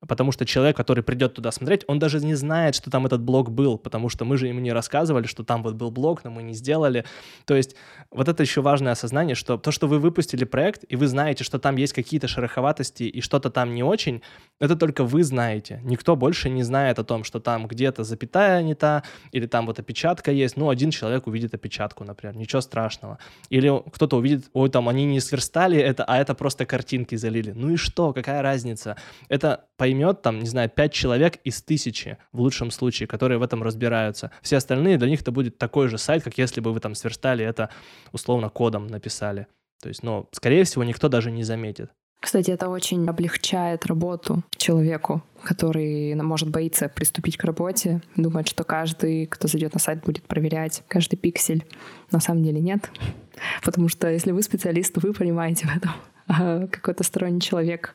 потому 0.01 0.33
что 0.33 0.45
человек, 0.45 0.77
который 0.77 1.03
придет 1.03 1.35
туда 1.35 1.51
смотреть, 1.51 1.85
он 1.87 1.99
даже 1.99 2.25
не 2.25 2.35
знает, 2.35 2.75
что 2.75 2.91
там 2.91 3.07
этот 3.07 3.23
блог 3.23 3.51
был, 3.51 3.79
потому 3.79 4.09
что 4.09 4.25
мы 4.25 4.37
же 4.37 4.47
ему 4.47 4.61
не 4.61 4.73
рассказывали, 4.73 5.27
что 5.27 5.45
там 5.45 5.63
вот 5.63 5.75
был 5.75 5.91
блог, 5.91 6.25
но 6.25 6.31
мы 6.31 6.43
не 6.43 6.55
сделали. 6.55 7.05
То 7.45 7.55
есть 7.55 7.77
вот 8.11 8.29
это 8.29 8.43
еще 8.43 8.61
важное 8.61 8.93
осознание, 8.93 9.35
что 9.35 9.57
то, 9.57 9.71
что 9.71 9.87
вы 9.87 9.99
выпустили 9.99 10.45
проект, 10.45 10.85
и 10.89 10.97
вы 10.97 11.07
знаете, 11.07 11.45
что 11.45 11.59
там 11.59 11.77
есть 11.77 11.93
какие-то 11.93 12.29
шероховатости 12.29 13.05
и 13.05 13.21
что-то 13.21 13.51
там 13.51 13.75
не 13.75 13.83
очень, 13.83 14.23
это 14.61 14.77
только 14.77 15.05
вы 15.05 15.25
знаете. 15.25 15.81
Никто 15.85 16.17
больше 16.17 16.49
не 16.49 16.63
знает 16.63 16.99
о 16.99 17.05
том, 17.05 17.25
что 17.25 17.41
там 17.41 17.67
где-то 17.67 18.05
запятая 18.05 18.63
не 18.63 18.75
та, 18.75 19.03
или 19.33 19.47
там 19.47 19.67
вот 19.67 19.79
опечатка 19.79 20.31
есть. 20.31 20.57
Ну, 20.57 20.69
один 20.69 20.91
человек 20.91 21.27
увидит 21.27 21.55
опечатку, 21.55 22.05
например, 22.05 22.37
ничего 22.37 22.61
страшного. 22.61 23.19
Или 23.51 23.73
кто-то 23.93 24.17
увидит, 24.17 24.47
ой, 24.53 24.71
там 24.71 24.89
они 24.89 25.05
не 25.05 25.21
сверстали 25.21 25.79
это, 25.79 26.05
а 26.05 26.19
это 26.19 26.35
просто 26.35 26.67
картинки 26.67 27.15
залили. 27.17 27.53
Ну 27.53 27.71
и 27.71 27.77
что, 27.77 28.13
какая 28.13 28.43
разница? 28.43 28.97
Это 29.29 29.65
поймет 29.87 30.21
там, 30.21 30.41
не 30.41 30.49
знаю, 30.49 30.69
5 30.69 30.93
человек 30.93 31.37
из 31.45 31.63
тысячи, 31.63 32.19
в 32.33 32.41
лучшем 32.41 32.73
случае, 32.73 33.07
которые 33.07 33.39
в 33.39 33.43
этом 33.43 33.63
разбираются. 33.63 34.33
Все 34.43 34.57
остальные, 34.57 34.99
для 34.99 35.09
них 35.09 35.21
это 35.21 35.31
будет 35.31 35.59
такой 35.59 35.87
же 35.87 35.97
сайт, 35.97 36.25
как 36.25 36.39
если 36.39 36.61
бы 36.61 36.73
вы 36.73 36.81
там 36.81 36.97
сверстали 36.97 37.45
это 37.45 37.71
условно 38.13 38.49
кодом 38.49 38.89
написали. 38.89 39.47
То 39.81 39.89
есть, 39.89 40.03
ну, 40.03 40.27
скорее 40.33 40.65
всего, 40.65 40.83
никто 40.83 41.09
даже 41.09 41.31
не 41.31 41.45
заметит. 41.45 41.91
Кстати, 42.19 42.51
это 42.51 42.69
очень 42.69 43.07
облегчает 43.09 43.87
работу 43.87 44.43
человеку, 44.57 45.23
который 45.45 46.17
может 46.17 46.51
боиться 46.51 46.89
приступить 46.89 47.37
к 47.37 47.45
работе, 47.45 48.03
думать, 48.17 48.49
что 48.49 48.65
каждый, 48.65 49.27
кто 49.27 49.47
зайдет 49.47 49.75
на 49.75 49.79
сайт, 49.79 50.03
будет 50.05 50.25
проверять 50.25 50.83
каждый 50.89 51.15
пиксель. 51.15 51.65
На 52.11 52.19
самом 52.19 52.43
деле 52.43 52.61
нет. 52.61 52.91
Потому 53.63 53.89
что 53.89 54.11
если 54.11 54.33
вы 54.33 54.43
специалист, 54.43 54.97
вы 54.97 55.13
понимаете 55.13 55.69
в 55.69 55.77
этом. 55.77 55.93
А 56.29 56.67
какой-то 56.67 57.05
сторонний 57.05 57.41
человек 57.41 57.95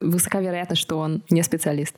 высока 0.00 0.40
вероятность, 0.40 0.82
что 0.82 0.98
он 0.98 1.22
не 1.30 1.42
специалист. 1.42 1.96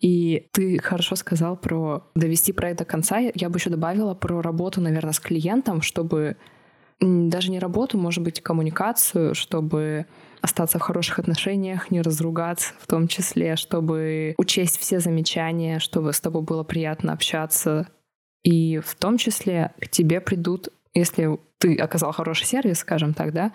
И 0.00 0.48
ты 0.52 0.78
хорошо 0.78 1.14
сказал 1.14 1.56
про 1.56 2.10
довести 2.14 2.52
проект 2.52 2.80
до 2.80 2.84
конца. 2.84 3.18
Я 3.18 3.48
бы 3.48 3.58
еще 3.58 3.70
добавила 3.70 4.14
про 4.14 4.42
работу, 4.42 4.80
наверное, 4.80 5.12
с 5.12 5.20
клиентом, 5.20 5.80
чтобы 5.80 6.36
даже 7.00 7.50
не 7.50 7.58
работу, 7.58 7.98
может 7.98 8.22
быть, 8.22 8.40
коммуникацию, 8.40 9.34
чтобы 9.34 10.06
остаться 10.40 10.78
в 10.78 10.82
хороших 10.82 11.20
отношениях, 11.20 11.90
не 11.90 12.02
разругаться 12.02 12.74
в 12.80 12.86
том 12.86 13.06
числе, 13.06 13.56
чтобы 13.56 14.34
учесть 14.38 14.78
все 14.78 14.98
замечания, 14.98 15.78
чтобы 15.78 16.12
с 16.12 16.20
тобой 16.20 16.42
было 16.42 16.64
приятно 16.64 17.12
общаться. 17.12 17.88
И 18.42 18.78
в 18.78 18.94
том 18.96 19.18
числе 19.18 19.72
к 19.80 19.88
тебе 19.88 20.20
придут, 20.20 20.68
если 20.94 21.38
ты 21.58 21.76
оказал 21.76 22.12
хороший 22.12 22.46
сервис, 22.46 22.78
скажем 22.78 23.14
так, 23.14 23.32
да, 23.32 23.52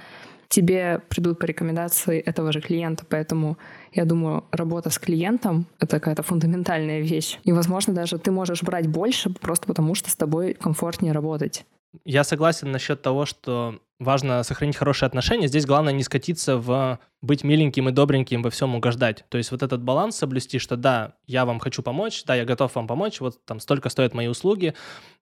тебе 0.49 1.01
придут 1.10 1.39
по 1.39 1.45
рекомендации 1.45 2.19
этого 2.19 2.51
же 2.51 2.62
клиента. 2.62 3.05
Поэтому 3.10 3.57
я 3.93 4.05
думаю, 4.05 4.45
работа 4.51 4.89
с 4.89 4.99
клиентом— 4.99 5.65
это 5.79 5.99
какая-то 5.99 6.23
фундаментальная 6.23 7.01
вещь. 7.01 7.39
И, 7.43 7.51
возможно, 7.51 7.93
даже 7.93 8.17
ты 8.17 8.31
можешь 8.31 8.63
брать 8.63 8.88
больше 8.88 9.29
просто 9.29 9.67
потому, 9.67 9.95
что 9.95 10.10
с 10.10 10.15
тобой 10.15 10.53
комфортнее 10.53 11.13
работать. 11.13 11.65
Я 12.05 12.23
согласен 12.23 12.71
насчет 12.71 13.01
того, 13.01 13.25
что 13.25 13.79
важно 13.99 14.43
сохранить 14.43 14.75
хорошие 14.75 15.07
отношения. 15.07 15.47
Здесь 15.47 15.65
главное 15.65 15.93
не 15.93 16.03
скатиться 16.03 16.57
в 16.57 16.99
быть 17.21 17.43
миленьким 17.43 17.89
и 17.89 17.91
добреньким, 17.91 18.43
во 18.43 18.51
всем 18.51 18.75
угождать. 18.75 19.25
То 19.29 19.38
есть 19.38 19.51
вот 19.51 19.63
этот 19.63 19.81
баланс 19.81 20.17
соблюсти, 20.17 20.60
что 20.60 20.77
да, 20.77 21.15
я 21.25 21.45
вам 21.45 21.60
хочу 21.60 21.81
помочь, 21.81 22.23
да, 22.25 22.36
я 22.36 22.45
готов 22.45 22.75
вам 22.75 22.88
помочь, 22.88 23.19
вот 23.19 23.43
там 23.45 23.60
столько 23.60 23.89
стоят 23.89 24.13
мои 24.13 24.27
услуги, 24.27 24.75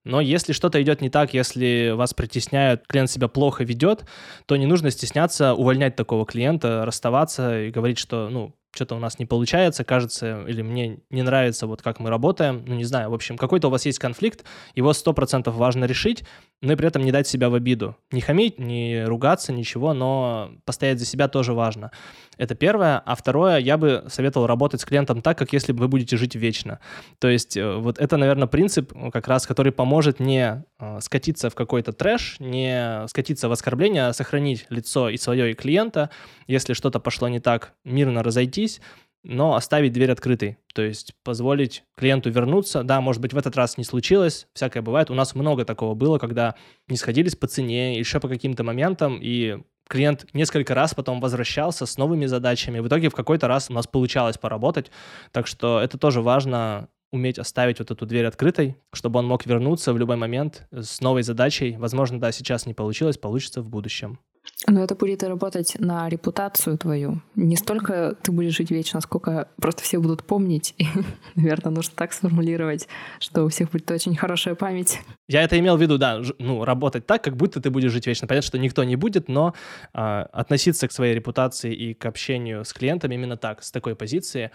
но 0.04 0.20
если 0.20 0.52
что-то 0.52 0.80
идет 0.82 1.00
не 1.00 1.08
так, 1.08 1.32
если 1.32 1.92
вас 1.96 2.12
притесняют, 2.12 2.86
клиент 2.86 3.10
себя 3.10 3.28
плохо 3.28 3.64
ведет, 3.64 4.04
то 4.44 4.56
не 4.56 4.66
нужно 4.66 4.90
стесняться 4.90 5.54
увольнять 5.54 5.96
такого 5.96 6.26
клиента, 6.26 6.84
расставаться 6.84 7.62
и 7.62 7.70
говорить, 7.70 7.98
что, 7.98 8.28
ну, 8.28 8.54
что-то 8.76 8.94
у 8.94 8.98
нас 8.98 9.18
не 9.18 9.26
получается, 9.26 9.82
кажется, 9.84 10.44
или 10.46 10.62
мне 10.62 11.00
не 11.10 11.22
нравится 11.22 11.66
вот 11.66 11.82
как 11.82 11.98
мы 11.98 12.10
работаем, 12.10 12.62
ну 12.66 12.74
не 12.74 12.84
знаю, 12.84 13.10
в 13.10 13.14
общем, 13.14 13.36
какой-то 13.36 13.68
у 13.68 13.70
вас 13.70 13.86
есть 13.86 13.98
конфликт, 13.98 14.44
его 14.74 14.90
100% 14.90 15.50
важно 15.50 15.86
решить, 15.86 16.24
но 16.62 16.74
и 16.74 16.76
при 16.76 16.86
этом 16.86 17.02
не 17.02 17.10
дать 17.10 17.26
себя 17.26 17.48
в 17.48 17.54
обиду. 17.54 17.96
Не 18.12 18.20
хамить, 18.20 18.58
не 18.66 19.04
ругаться, 19.04 19.52
ничего, 19.52 19.94
но 19.94 20.52
постоять 20.64 20.98
за 20.98 21.06
себя 21.06 21.28
тоже 21.28 21.52
важно. 21.52 21.90
Это 22.38 22.54
первое. 22.54 22.98
А 22.98 23.14
второе, 23.14 23.58
я 23.58 23.78
бы 23.78 24.04
советовал 24.08 24.46
работать 24.46 24.80
с 24.80 24.84
клиентом 24.84 25.22
так, 25.22 25.38
как 25.38 25.52
если 25.52 25.72
бы 25.72 25.80
вы 25.80 25.88
будете 25.88 26.16
жить 26.16 26.34
вечно. 26.34 26.80
То 27.18 27.28
есть 27.28 27.56
э, 27.56 27.76
вот 27.76 27.98
это, 27.98 28.16
наверное, 28.16 28.46
принцип 28.46 28.92
как 29.12 29.28
раз, 29.28 29.46
который 29.46 29.72
поможет 29.72 30.20
не 30.20 30.64
э, 30.78 30.98
скатиться 31.00 31.48
в 31.48 31.54
какой-то 31.54 31.92
трэш, 31.92 32.36
не 32.40 33.06
скатиться 33.08 33.48
в 33.48 33.52
оскорбление, 33.52 34.08
а 34.08 34.12
сохранить 34.12 34.66
лицо 34.68 35.08
и 35.08 35.16
свое, 35.16 35.50
и 35.50 35.54
клиента. 35.54 36.10
Если 36.46 36.74
что-то 36.74 37.00
пошло 37.00 37.28
не 37.28 37.40
так, 37.40 37.72
мирно 37.84 38.22
разойтись, 38.22 38.80
но 39.26 39.56
оставить 39.56 39.92
дверь 39.92 40.12
открытой, 40.12 40.56
то 40.72 40.82
есть 40.82 41.12
позволить 41.24 41.82
клиенту 41.96 42.30
вернуться. 42.30 42.84
Да, 42.84 43.00
может 43.00 43.20
быть, 43.20 43.32
в 43.32 43.38
этот 43.38 43.56
раз 43.56 43.76
не 43.76 43.84
случилось, 43.84 44.46
всякое 44.54 44.82
бывает. 44.82 45.10
У 45.10 45.14
нас 45.14 45.34
много 45.34 45.64
такого 45.64 45.94
было, 45.94 46.18
когда 46.18 46.54
не 46.88 46.96
сходились 46.96 47.34
по 47.34 47.48
цене, 47.48 47.98
еще 47.98 48.20
по 48.20 48.28
каким-то 48.28 48.62
моментам, 48.62 49.18
и 49.20 49.58
клиент 49.88 50.26
несколько 50.32 50.74
раз 50.74 50.94
потом 50.94 51.20
возвращался 51.20 51.86
с 51.86 51.98
новыми 51.98 52.26
задачами. 52.26 52.78
В 52.78 52.86
итоге 52.86 53.08
в 53.08 53.14
какой-то 53.14 53.48
раз 53.48 53.68
у 53.68 53.72
нас 53.72 53.86
получалось 53.88 54.38
поработать. 54.38 54.92
Так 55.32 55.48
что 55.48 55.80
это 55.80 55.98
тоже 55.98 56.20
важно 56.22 56.88
уметь 57.12 57.38
оставить 57.38 57.80
вот 57.80 57.90
эту 57.90 58.06
дверь 58.06 58.26
открытой, 58.26 58.76
чтобы 58.92 59.18
он 59.18 59.26
мог 59.26 59.44
вернуться 59.44 59.92
в 59.92 59.98
любой 59.98 60.16
момент 60.16 60.68
с 60.70 61.00
новой 61.00 61.22
задачей. 61.22 61.76
Возможно, 61.76 62.20
да, 62.20 62.30
сейчас 62.30 62.66
не 62.66 62.74
получилось, 62.74 63.18
получится 63.18 63.62
в 63.62 63.68
будущем. 63.68 64.20
Но 64.66 64.82
это 64.82 64.94
будет 64.94 65.22
работать 65.22 65.76
на 65.78 66.08
репутацию 66.08 66.78
твою. 66.78 67.20
Не 67.34 67.56
столько 67.56 68.16
ты 68.22 68.32
будешь 68.32 68.56
жить 68.56 68.70
вечно, 68.70 69.00
сколько 69.02 69.48
просто 69.56 69.82
все 69.82 69.98
будут 70.00 70.24
помнить. 70.24 70.74
И, 70.78 70.86
наверное, 71.34 71.70
нужно 71.70 71.92
так 71.94 72.14
сформулировать, 72.14 72.88
что 73.20 73.44
у 73.44 73.48
всех 73.48 73.70
будет 73.70 73.90
очень 73.90 74.16
хорошая 74.16 74.54
память. 74.54 75.00
Я 75.28 75.42
это 75.42 75.58
имел 75.58 75.76
в 75.76 75.82
виду, 75.82 75.98
да, 75.98 76.22
ну, 76.38 76.64
работать 76.64 77.06
так, 77.06 77.22
как 77.22 77.36
будто 77.36 77.60
ты 77.60 77.70
будешь 77.70 77.92
жить 77.92 78.06
вечно. 78.06 78.26
Понятно, 78.26 78.46
что 78.46 78.58
никто 78.58 78.82
не 78.84 78.96
будет, 78.96 79.28
но 79.28 79.54
э, 79.92 79.98
относиться 80.00 80.88
к 80.88 80.92
своей 80.92 81.14
репутации 81.14 81.74
и 81.74 81.92
к 81.92 82.06
общению 82.06 82.64
с 82.64 82.72
клиентами 82.72 83.14
именно 83.14 83.36
так, 83.36 83.62
с 83.62 83.70
такой 83.70 83.94
позиции. 83.94 84.52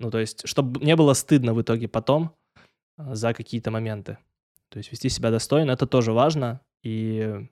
Ну, 0.00 0.10
то 0.10 0.18
есть, 0.18 0.48
чтобы 0.48 0.84
не 0.84 0.96
было 0.96 1.12
стыдно 1.12 1.54
в 1.54 1.62
итоге 1.62 1.86
потом 1.86 2.34
э, 2.98 3.14
за 3.14 3.32
какие-то 3.32 3.70
моменты. 3.70 4.18
То 4.70 4.78
есть 4.78 4.90
вести 4.90 5.08
себя 5.08 5.30
достойно, 5.30 5.70
это 5.70 5.86
тоже 5.86 6.12
важно. 6.12 6.60
И 6.82 7.46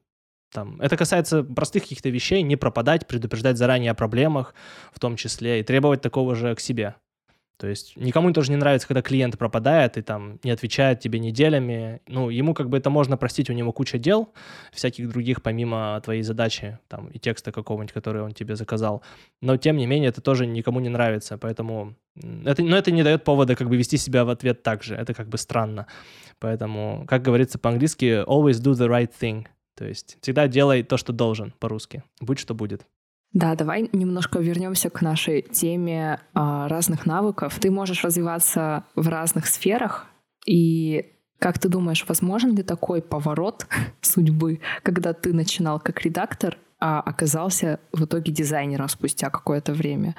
там, 0.52 0.80
это 0.80 0.96
касается 0.96 1.42
простых 1.42 1.84
каких-то 1.84 2.10
вещей, 2.10 2.42
не 2.42 2.56
пропадать, 2.56 3.06
предупреждать 3.06 3.56
заранее 3.56 3.92
о 3.92 3.94
проблемах 3.94 4.54
в 4.92 5.00
том 5.00 5.16
числе 5.16 5.60
и 5.60 5.62
требовать 5.62 6.02
такого 6.02 6.34
же 6.34 6.54
к 6.54 6.60
себе. 6.60 6.94
То 7.62 7.68
есть 7.68 7.96
никому 7.96 8.32
тоже 8.32 8.50
не 8.50 8.56
нравится, 8.56 8.88
когда 8.88 9.02
клиент 9.02 9.38
пропадает 9.38 9.96
и 9.96 10.02
там 10.02 10.40
не 10.42 10.50
отвечает 10.50 10.98
тебе 10.98 11.20
неделями. 11.20 12.00
Ну, 12.08 12.28
ему 12.28 12.54
как 12.54 12.68
бы 12.68 12.76
это 12.76 12.90
можно 12.90 13.16
простить, 13.16 13.50
у 13.50 13.52
него 13.52 13.70
куча 13.72 13.98
дел, 13.98 14.32
всяких 14.72 15.08
других, 15.08 15.42
помимо 15.42 16.00
твоей 16.02 16.22
задачи, 16.22 16.80
там, 16.88 17.06
и 17.08 17.20
текста 17.20 17.52
какого-нибудь, 17.52 17.92
который 17.92 18.20
он 18.22 18.32
тебе 18.32 18.56
заказал. 18.56 19.02
Но, 19.40 19.56
тем 19.56 19.76
не 19.76 19.86
менее, 19.86 20.08
это 20.08 20.20
тоже 20.20 20.44
никому 20.44 20.80
не 20.80 20.88
нравится, 20.88 21.38
поэтому... 21.38 21.94
Это, 22.44 22.64
но 22.64 22.76
это 22.76 22.90
не 22.90 23.04
дает 23.04 23.22
повода 23.22 23.54
как 23.54 23.68
бы 23.68 23.76
вести 23.76 23.96
себя 23.96 24.24
в 24.24 24.30
ответ 24.30 24.64
так 24.64 24.82
же. 24.82 24.96
Это 24.96 25.14
как 25.14 25.28
бы 25.28 25.38
странно. 25.38 25.86
Поэтому, 26.40 27.04
как 27.06 27.22
говорится 27.22 27.60
по-английски, 27.60 28.24
always 28.26 28.60
do 28.60 28.72
the 28.72 28.88
right 28.88 29.12
thing. 29.20 29.46
То 29.76 29.86
есть 29.86 30.18
всегда 30.20 30.48
делай 30.48 30.82
то, 30.82 30.96
что 30.96 31.12
должен 31.12 31.54
по-русски. 31.58 32.02
Будь 32.20 32.38
что 32.38 32.54
будет. 32.54 32.86
Да, 33.32 33.54
давай 33.54 33.88
немножко 33.92 34.38
вернемся 34.40 34.90
к 34.90 35.00
нашей 35.00 35.42
теме 35.42 36.20
а, 36.34 36.68
разных 36.68 37.06
навыков. 37.06 37.58
Ты 37.58 37.70
можешь 37.70 38.04
развиваться 38.04 38.84
в 38.94 39.08
разных 39.08 39.46
сферах, 39.46 40.06
и 40.46 41.12
как 41.38 41.58
ты 41.58 41.68
думаешь, 41.68 42.04
возможен 42.06 42.54
ли 42.54 42.62
такой 42.62 43.02
поворот 43.02 43.66
судьбы, 44.00 44.60
когда 44.82 45.12
ты 45.12 45.32
начинал 45.32 45.80
как 45.80 46.02
редактор, 46.02 46.58
а 46.78 47.00
оказался 47.00 47.80
в 47.92 48.04
итоге 48.04 48.32
дизайнером 48.32 48.88
спустя 48.88 49.30
какое-то 49.30 49.72
время? 49.72 50.14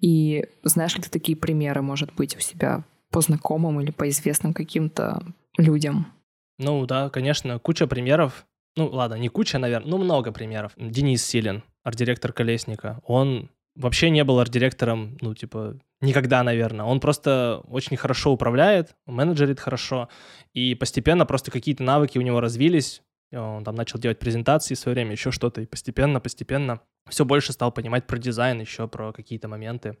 И 0.00 0.44
знаешь 0.64 0.96
ли 0.96 1.02
ты 1.02 1.10
такие 1.10 1.36
примеры, 1.36 1.82
может 1.82 2.14
быть, 2.14 2.36
у 2.36 2.40
себя 2.40 2.84
по 3.10 3.20
знакомым 3.20 3.80
или 3.80 3.90
по 3.90 4.08
известным 4.08 4.52
каким-то 4.52 5.22
людям? 5.56 6.12
Ну 6.58 6.86
да, 6.86 7.08
конечно, 7.08 7.58
куча 7.58 7.86
примеров. 7.86 8.46
Ну 8.78 8.88
ладно, 8.92 9.16
не 9.16 9.28
куча, 9.28 9.58
наверное, 9.58 9.90
но 9.90 9.98
много 9.98 10.30
примеров. 10.30 10.70
Денис 10.76 11.26
Силин, 11.26 11.64
арт-директор 11.82 12.32
Колесника, 12.32 13.00
он 13.04 13.50
вообще 13.74 14.08
не 14.08 14.22
был 14.22 14.38
арт-директором, 14.38 15.18
ну, 15.20 15.34
типа, 15.34 15.80
никогда, 16.00 16.44
наверное. 16.44 16.86
Он 16.86 17.00
просто 17.00 17.60
очень 17.66 17.96
хорошо 17.96 18.30
управляет, 18.30 18.94
менеджерит 19.04 19.58
хорошо, 19.58 20.08
и 20.52 20.76
постепенно 20.76 21.26
просто 21.26 21.50
какие-то 21.50 21.82
навыки 21.82 22.18
у 22.18 22.20
него 22.20 22.40
развились, 22.40 23.02
он 23.32 23.64
там 23.64 23.74
начал 23.74 23.98
делать 23.98 24.20
презентации 24.20 24.76
в 24.76 24.78
свое 24.78 24.94
время, 24.94 25.10
еще 25.10 25.32
что-то, 25.32 25.60
и 25.60 25.66
постепенно, 25.66 26.20
постепенно 26.20 26.80
все 27.08 27.24
больше 27.24 27.52
стал 27.52 27.72
понимать 27.72 28.06
про 28.06 28.16
дизайн, 28.16 28.60
еще 28.60 28.86
про 28.86 29.12
какие-то 29.12 29.48
моменты. 29.48 29.98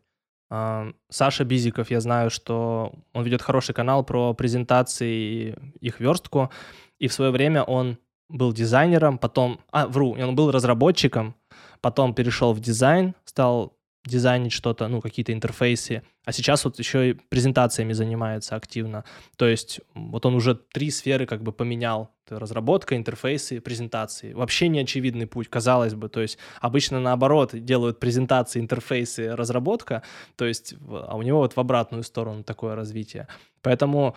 А, 0.50 0.92
Саша 1.10 1.44
Бизиков, 1.44 1.90
я 1.90 2.00
знаю, 2.00 2.30
что 2.30 2.92
он 3.12 3.24
ведет 3.24 3.42
хороший 3.42 3.74
канал 3.74 4.04
про 4.04 4.34
презентации 4.34 5.56
их 5.80 5.98
верстку, 5.98 6.52
и 7.00 7.08
в 7.08 7.12
свое 7.12 7.32
время 7.32 7.64
он 7.64 7.98
был 8.28 8.52
дизайнером, 8.52 9.18
потом, 9.18 9.60
а, 9.70 9.86
вру, 9.86 10.12
он 10.12 10.34
был 10.34 10.50
разработчиком, 10.50 11.34
потом 11.80 12.14
перешел 12.14 12.52
в 12.52 12.60
дизайн, 12.60 13.14
стал 13.24 13.78
дизайнить 14.04 14.52
что-то, 14.52 14.88
ну, 14.88 15.00
какие-то 15.00 15.32
интерфейсы, 15.32 16.02
а 16.24 16.32
сейчас 16.32 16.64
вот 16.64 16.78
еще 16.78 17.10
и 17.10 17.12
презентациями 17.14 17.92
занимается 17.92 18.56
активно. 18.56 19.04
То 19.36 19.46
есть 19.46 19.80
вот 19.94 20.26
он 20.26 20.34
уже 20.34 20.54
три 20.54 20.90
сферы 20.90 21.26
как 21.26 21.42
бы 21.42 21.52
поменял. 21.52 22.10
Разработка, 22.28 22.96
интерфейсы, 22.96 23.60
презентации. 23.60 24.34
Вообще 24.34 24.68
не 24.68 24.80
очевидный 24.80 25.26
путь, 25.26 25.48
казалось 25.48 25.94
бы. 25.94 26.10
То 26.10 26.20
есть 26.20 26.38
обычно 26.60 27.00
наоборот 27.00 27.50
делают 27.54 28.00
презентации, 28.00 28.60
интерфейсы, 28.60 29.34
разработка, 29.34 30.02
то 30.36 30.44
есть, 30.44 30.74
а 30.90 31.16
у 31.16 31.22
него 31.22 31.38
вот 31.38 31.56
в 31.56 31.60
обратную 31.60 32.02
сторону 32.02 32.42
такое 32.44 32.74
развитие. 32.74 33.28
Поэтому 33.62 34.14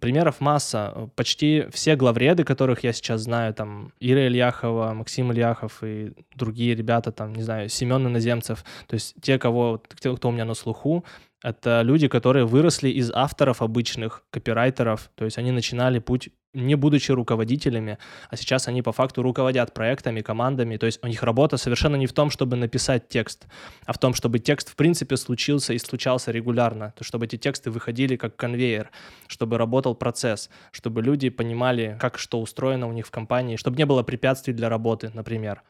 Примеров 0.00 0.40
масса. 0.40 1.10
Почти 1.16 1.66
все 1.72 1.96
главреды, 1.96 2.44
которых 2.44 2.84
я 2.84 2.92
сейчас 2.92 3.22
знаю, 3.22 3.54
там 3.54 3.92
Ира 3.98 4.26
Ильяхова, 4.26 4.92
Максим 4.92 5.32
Ильяхов 5.32 5.82
и 5.82 6.12
другие 6.34 6.74
ребята, 6.74 7.12
там, 7.12 7.34
не 7.34 7.42
знаю, 7.42 7.68
Семен 7.68 8.06
Иноземцев, 8.06 8.64
то 8.86 8.94
есть 8.94 9.14
те, 9.22 9.38
кого, 9.38 9.82
те, 9.98 10.14
кто 10.14 10.28
у 10.28 10.32
меня 10.32 10.44
на 10.44 10.54
слуху, 10.54 11.04
это 11.42 11.80
люди, 11.82 12.08
которые 12.08 12.44
выросли 12.44 12.90
из 12.90 13.10
авторов 13.10 13.62
обычных, 13.62 14.24
копирайтеров, 14.30 15.10
то 15.14 15.24
есть 15.24 15.38
они 15.38 15.50
начинали 15.50 15.98
путь 15.98 16.28
не 16.52 16.74
будучи 16.74 17.12
руководителями, 17.12 17.98
а 18.28 18.36
сейчас 18.36 18.68
они 18.68 18.82
по 18.82 18.92
факту 18.92 19.22
руководят 19.22 19.72
проектами, 19.72 20.20
командами, 20.20 20.76
то 20.76 20.86
есть 20.86 20.98
у 21.02 21.06
них 21.06 21.22
работа 21.22 21.56
совершенно 21.56 21.96
не 21.96 22.06
в 22.06 22.12
том, 22.12 22.30
чтобы 22.30 22.56
написать 22.56 23.08
текст, 23.08 23.46
а 23.86 23.92
в 23.92 23.98
том, 23.98 24.14
чтобы 24.14 24.38
текст 24.38 24.70
в 24.70 24.76
принципе 24.76 25.16
случился 25.16 25.72
и 25.72 25.78
случался 25.78 26.32
регулярно, 26.32 26.92
то 26.96 27.04
чтобы 27.04 27.26
эти 27.26 27.36
тексты 27.36 27.70
выходили 27.70 28.16
как 28.16 28.36
конвейер, 28.36 28.90
чтобы 29.28 29.58
работал 29.58 29.94
процесс, 29.94 30.50
чтобы 30.72 31.02
люди 31.02 31.28
понимали, 31.28 31.96
как 32.00 32.18
что 32.18 32.40
устроено 32.40 32.86
у 32.88 32.92
них 32.92 33.06
в 33.06 33.10
компании, 33.10 33.56
чтобы 33.56 33.76
не 33.76 33.86
было 33.86 34.02
препятствий 34.02 34.52
для 34.52 34.68
работы, 34.68 35.10
например. 35.14 35.62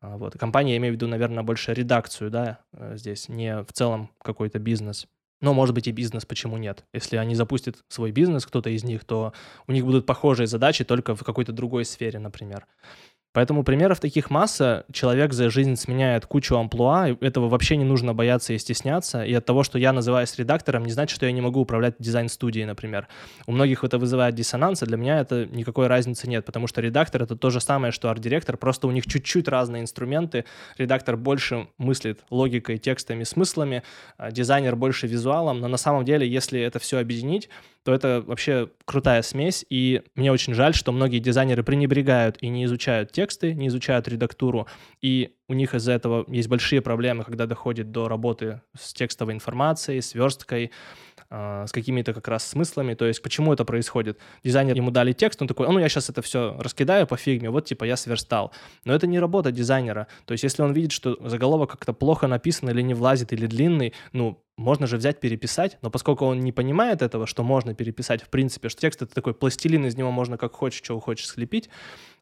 А, 0.00 0.16
вот. 0.16 0.38
Компания, 0.38 0.72
я 0.72 0.76
имею 0.78 0.92
в 0.92 0.96
виду, 0.96 1.08
наверное, 1.08 1.42
больше 1.42 1.74
редакцию, 1.74 2.30
да, 2.30 2.60
э, 2.72 2.96
здесь, 2.96 3.28
не 3.28 3.62
в 3.62 3.72
целом 3.72 4.10
какой-то 4.22 4.58
бизнес. 4.58 5.06
Но, 5.40 5.52
может 5.52 5.74
быть, 5.74 5.86
и 5.86 5.92
бизнес, 5.92 6.24
почему 6.24 6.56
нет? 6.56 6.84
Если 6.92 7.16
они 7.16 7.34
запустят 7.34 7.84
свой 7.88 8.10
бизнес, 8.10 8.46
кто-то 8.46 8.70
из 8.70 8.84
них, 8.84 9.04
то 9.04 9.32
у 9.66 9.72
них 9.72 9.84
будут 9.84 10.06
похожие 10.06 10.46
задачи, 10.46 10.84
только 10.84 11.14
в 11.14 11.24
какой-то 11.24 11.52
другой 11.52 11.84
сфере, 11.84 12.18
например. 12.18 12.66
Поэтому 13.36 13.64
примеров 13.64 14.00
таких 14.00 14.30
масса. 14.30 14.86
Человек 14.90 15.34
за 15.34 15.50
жизнь 15.50 15.76
сменяет 15.76 16.24
кучу 16.24 16.56
амплуа, 16.56 17.10
и 17.10 17.16
этого 17.22 17.50
вообще 17.50 17.76
не 17.76 17.84
нужно 17.84 18.14
бояться 18.14 18.54
и 18.54 18.58
стесняться. 18.58 19.24
И 19.24 19.34
от 19.34 19.44
того, 19.44 19.62
что 19.62 19.78
я 19.78 19.92
называюсь 19.92 20.34
редактором, 20.38 20.86
не 20.86 20.92
значит, 20.92 21.14
что 21.14 21.26
я 21.26 21.32
не 21.32 21.42
могу 21.42 21.60
управлять 21.60 21.96
дизайн-студией, 21.98 22.64
например. 22.64 23.08
У 23.46 23.52
многих 23.52 23.84
это 23.84 23.98
вызывает 23.98 24.34
диссонанс, 24.34 24.82
а 24.82 24.86
для 24.86 24.96
меня 24.96 25.20
это 25.20 25.44
никакой 25.44 25.86
разницы 25.86 26.26
нет, 26.30 26.46
потому 26.46 26.66
что 26.66 26.80
редактор— 26.80 27.22
это 27.24 27.36
то 27.36 27.50
же 27.50 27.60
самое, 27.60 27.92
что 27.92 28.08
арт-директор, 28.08 28.56
просто 28.56 28.86
у 28.86 28.90
них 28.90 29.04
чуть-чуть 29.04 29.48
разные 29.48 29.82
инструменты. 29.82 30.46
Редактор 30.78 31.18
больше 31.18 31.68
мыслит 31.76 32.20
логикой, 32.30 32.78
текстами, 32.78 33.24
смыслами, 33.24 33.82
а 34.16 34.30
дизайнер 34.30 34.76
больше 34.76 35.08
визуалом, 35.08 35.60
но 35.60 35.68
на 35.68 35.76
самом 35.76 36.06
деле, 36.06 36.26
если 36.26 36.58
это 36.58 36.78
все 36.78 37.00
объединить, 37.00 37.50
то 37.86 37.94
это 37.94 38.20
вообще 38.26 38.68
крутая 38.84 39.22
смесь, 39.22 39.64
и 39.70 40.02
мне 40.16 40.32
очень 40.32 40.54
жаль, 40.54 40.74
что 40.74 40.90
многие 40.90 41.20
дизайнеры 41.20 41.62
пренебрегают 41.62 42.36
и 42.40 42.48
не 42.48 42.64
изучают 42.64 43.12
тексты, 43.12 43.54
не 43.54 43.68
изучают 43.68 44.08
редактуру, 44.08 44.66
и 45.00 45.36
у 45.48 45.54
них 45.54 45.74
из-за 45.74 45.92
этого 45.92 46.24
есть 46.28 46.48
большие 46.48 46.80
проблемы, 46.80 47.24
когда 47.24 47.46
доходит 47.46 47.92
до 47.92 48.08
работы 48.08 48.60
с 48.78 48.92
текстовой 48.92 49.34
информацией, 49.34 50.00
с 50.00 50.14
версткой, 50.14 50.72
а, 51.28 51.66
с 51.66 51.72
какими-то 51.72 52.14
как 52.14 52.28
раз 52.28 52.46
смыслами. 52.46 52.94
То 52.94 53.04
есть 53.04 53.22
почему 53.22 53.52
это 53.52 53.64
происходит? 53.64 54.18
Дизайнер 54.44 54.76
ему 54.76 54.90
дали 54.90 55.12
текст, 55.12 55.42
он 55.42 55.48
такой, 55.48 55.68
ну 55.68 55.78
я 55.78 55.88
сейчас 55.88 56.08
это 56.08 56.22
все 56.22 56.56
раскидаю 56.58 57.06
по 57.06 57.16
фигме, 57.16 57.50
вот 57.50 57.64
типа 57.64 57.84
я 57.84 57.96
сверстал. 57.96 58.52
Но 58.84 58.94
это 58.94 59.06
не 59.06 59.18
работа 59.18 59.50
дизайнера. 59.50 60.06
То 60.24 60.32
есть 60.32 60.44
если 60.44 60.62
он 60.62 60.72
видит, 60.72 60.92
что 60.92 61.16
заголовок 61.20 61.70
как-то 61.70 61.92
плохо 61.92 62.26
написан 62.26 62.70
или 62.70 62.80
не 62.82 62.94
влазит, 62.94 63.32
или 63.32 63.46
длинный, 63.46 63.92
ну 64.12 64.40
можно 64.56 64.86
же 64.86 64.96
взять, 64.96 65.20
переписать, 65.20 65.76
но 65.82 65.90
поскольку 65.90 66.24
он 66.24 66.40
не 66.40 66.50
понимает 66.50 67.02
этого, 67.02 67.26
что 67.26 67.42
можно 67.42 67.74
переписать 67.74 68.22
в 68.22 68.28
принципе, 68.28 68.70
что 68.70 68.80
текст 68.80 69.02
это 69.02 69.14
такой 69.14 69.34
пластилин, 69.34 69.84
из 69.84 69.96
него 69.96 70.10
можно 70.10 70.38
как 70.38 70.54
хочешь, 70.54 70.82
что 70.82 70.98
хочешь 70.98 71.28
слепить, 71.28 71.68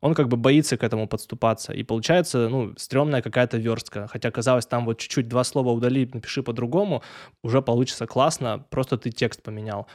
он 0.01 0.15
как 0.15 0.29
бы 0.29 0.37
боится 0.37 0.77
к 0.77 0.83
этому 0.83 1.07
подступаться. 1.07 1.73
И 1.73 1.83
получается, 1.83 2.49
ну, 2.49 2.75
стрёмная 3.15 3.23
какая-то 3.23 3.59
верстка. 3.59 4.07
Хотя, 4.07 4.31
казалось, 4.31 4.67
там 4.67 4.85
вот 4.85 4.99
чуть-чуть 4.99 5.29
два 5.29 5.45
слова 5.45 5.71
удали, 5.71 6.11
напиши 6.13 6.43
по-другому, 6.43 7.03
уже 7.43 7.63
получится 7.63 8.07
классно, 8.07 8.59
просто 8.71 8.97
ты 8.97 9.11
текст 9.11 9.43
поменял. 9.43 9.87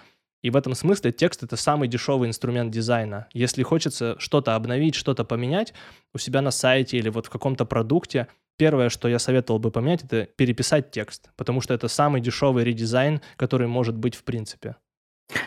И 0.44 0.52
в 0.52 0.56
этом 0.56 0.76
смысле 0.76 1.12
текст— 1.12 1.44
это 1.46 1.58
самый 1.58 1.88
дешевый 1.90 2.28
инструмент 2.28 2.72
дизайна. 2.72 3.26
Если 3.34 3.64
хочется 3.64 4.16
что-то 4.20 4.56
обновить, 4.56 4.96
что-то 4.96 5.26
поменять 5.26 5.74
у 6.16 6.20
себя 6.20 6.42
на 6.42 6.52
сайте 6.52 6.98
или 6.98 7.10
вот 7.10 7.26
в 7.26 7.30
каком-то 7.30 7.66
продукте, 7.66 8.28
Первое, 8.62 8.90
что 8.90 9.08
я 9.08 9.20
советовал 9.20 9.60
бы 9.60 9.72
поменять, 9.72 10.04
это 10.04 10.28
переписать 10.36 10.92
текст, 10.92 11.30
потому 11.38 11.62
что 11.62 11.74
это 11.74 11.88
самый 11.88 12.20
дешевый 12.20 12.66
редизайн, 12.66 13.22
который 13.38 13.68
может 13.68 13.96
быть 13.96 14.16
в 14.16 14.24
принципе. 14.24 14.76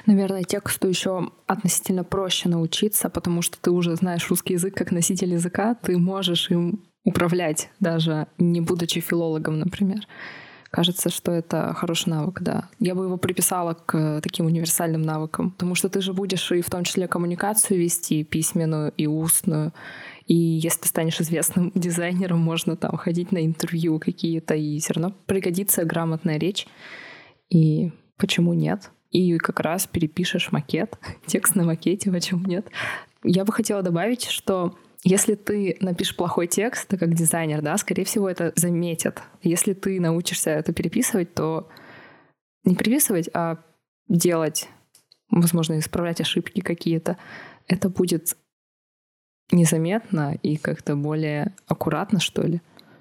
Наверное, 0.06 0.44
тексту 0.44 0.88
еще 0.88 1.30
относительно 1.46 2.04
проще 2.04 2.48
научиться, 2.48 3.11
потому 3.11 3.42
что 3.42 3.58
ты 3.61 3.70
уже 3.70 3.96
знаешь 3.96 4.30
русский 4.30 4.54
язык 4.54 4.74
как 4.74 4.92
носитель 4.92 5.32
языка, 5.32 5.74
ты 5.74 5.98
можешь 5.98 6.50
им 6.50 6.85
управлять, 7.05 7.71
даже 7.81 8.27
не 8.38 8.61
будучи 8.61 9.01
филологом, 9.01 9.59
например. 9.59 10.07
Кажется, 10.71 11.11
что 11.11 11.33
это 11.33 11.75
хороший 11.75 12.09
навык, 12.09 12.41
да. 12.41 12.71
Я 12.79 12.95
бы 12.95 13.05
его 13.05 13.19
приписала 13.19 13.75
к 13.75 14.21
таким 14.23 14.47
универсальным 14.47 15.03
навыкам, 15.03 15.51
потому 15.51 15.75
что 15.75 15.91
ты 15.91 16.01
же 16.01 16.15
будешь 16.15 16.51
и 16.51 16.62
в 16.62 16.71
том 16.71 16.85
числе 16.85 17.07
коммуникацию 17.09 17.79
вести, 17.79 18.25
письменную 18.25 18.91
и 18.97 19.07
устную, 19.07 19.75
и 20.27 20.35
если 20.35 20.81
ты 20.81 20.88
станешь 20.88 21.21
известным 21.21 21.73
дизайнером, 21.75 22.38
можно 22.38 22.77
там 22.77 22.97
ходить 22.97 23.33
на 23.33 23.45
интервью 23.45 23.99
какие-то, 23.99 24.55
и 24.55 24.79
все 24.79 24.95
равно 24.95 25.15
пригодится 25.27 25.85
грамотная 25.85 26.38
речь. 26.38 26.67
И 27.51 27.93
почему 28.17 28.55
нет? 28.55 28.91
И 29.11 29.37
как 29.37 29.61
раз 29.61 29.87
перепишешь 29.87 30.53
макет, 30.53 30.99
текст 31.27 31.55
на 31.55 31.65
макете, 31.65 32.11
почему 32.11 32.47
нет? 32.47 32.67
Я 33.25 33.45
бы 33.45 33.53
хотела 33.53 33.83
добавить, 33.83 34.25
что 34.25 34.75
если 35.05 35.35
ты 35.35 35.77
напишешь 35.81 36.17
плохой 36.17 36.47
текст, 36.47 36.88
ты 36.88 36.97
как 36.97 37.15
дизайнер, 37.15 37.61
да, 37.61 37.77
скорее 37.77 38.05
всего, 38.05 38.29
это 38.29 38.53
заметят. 38.55 39.23
Если 39.43 39.73
ты 39.73 40.01
научишься 40.01 40.51
это 40.51 40.73
переписывать, 40.73 41.35
то 41.35 41.69
не 42.65 42.77
переписывать, 42.77 43.29
а 43.35 43.59
делать, 44.09 44.69
возможно, 45.31 45.79
исправлять 45.79 46.21
ошибки 46.21 46.61
какие-то, 46.61 47.19
это 47.67 47.88
будет 47.88 48.37
незаметно 49.51 50.38
и 50.43 50.57
как-то 50.57 50.95
более 50.95 51.55
аккуратно, 51.67 52.21
что 52.21 52.43
ли. 52.43 52.61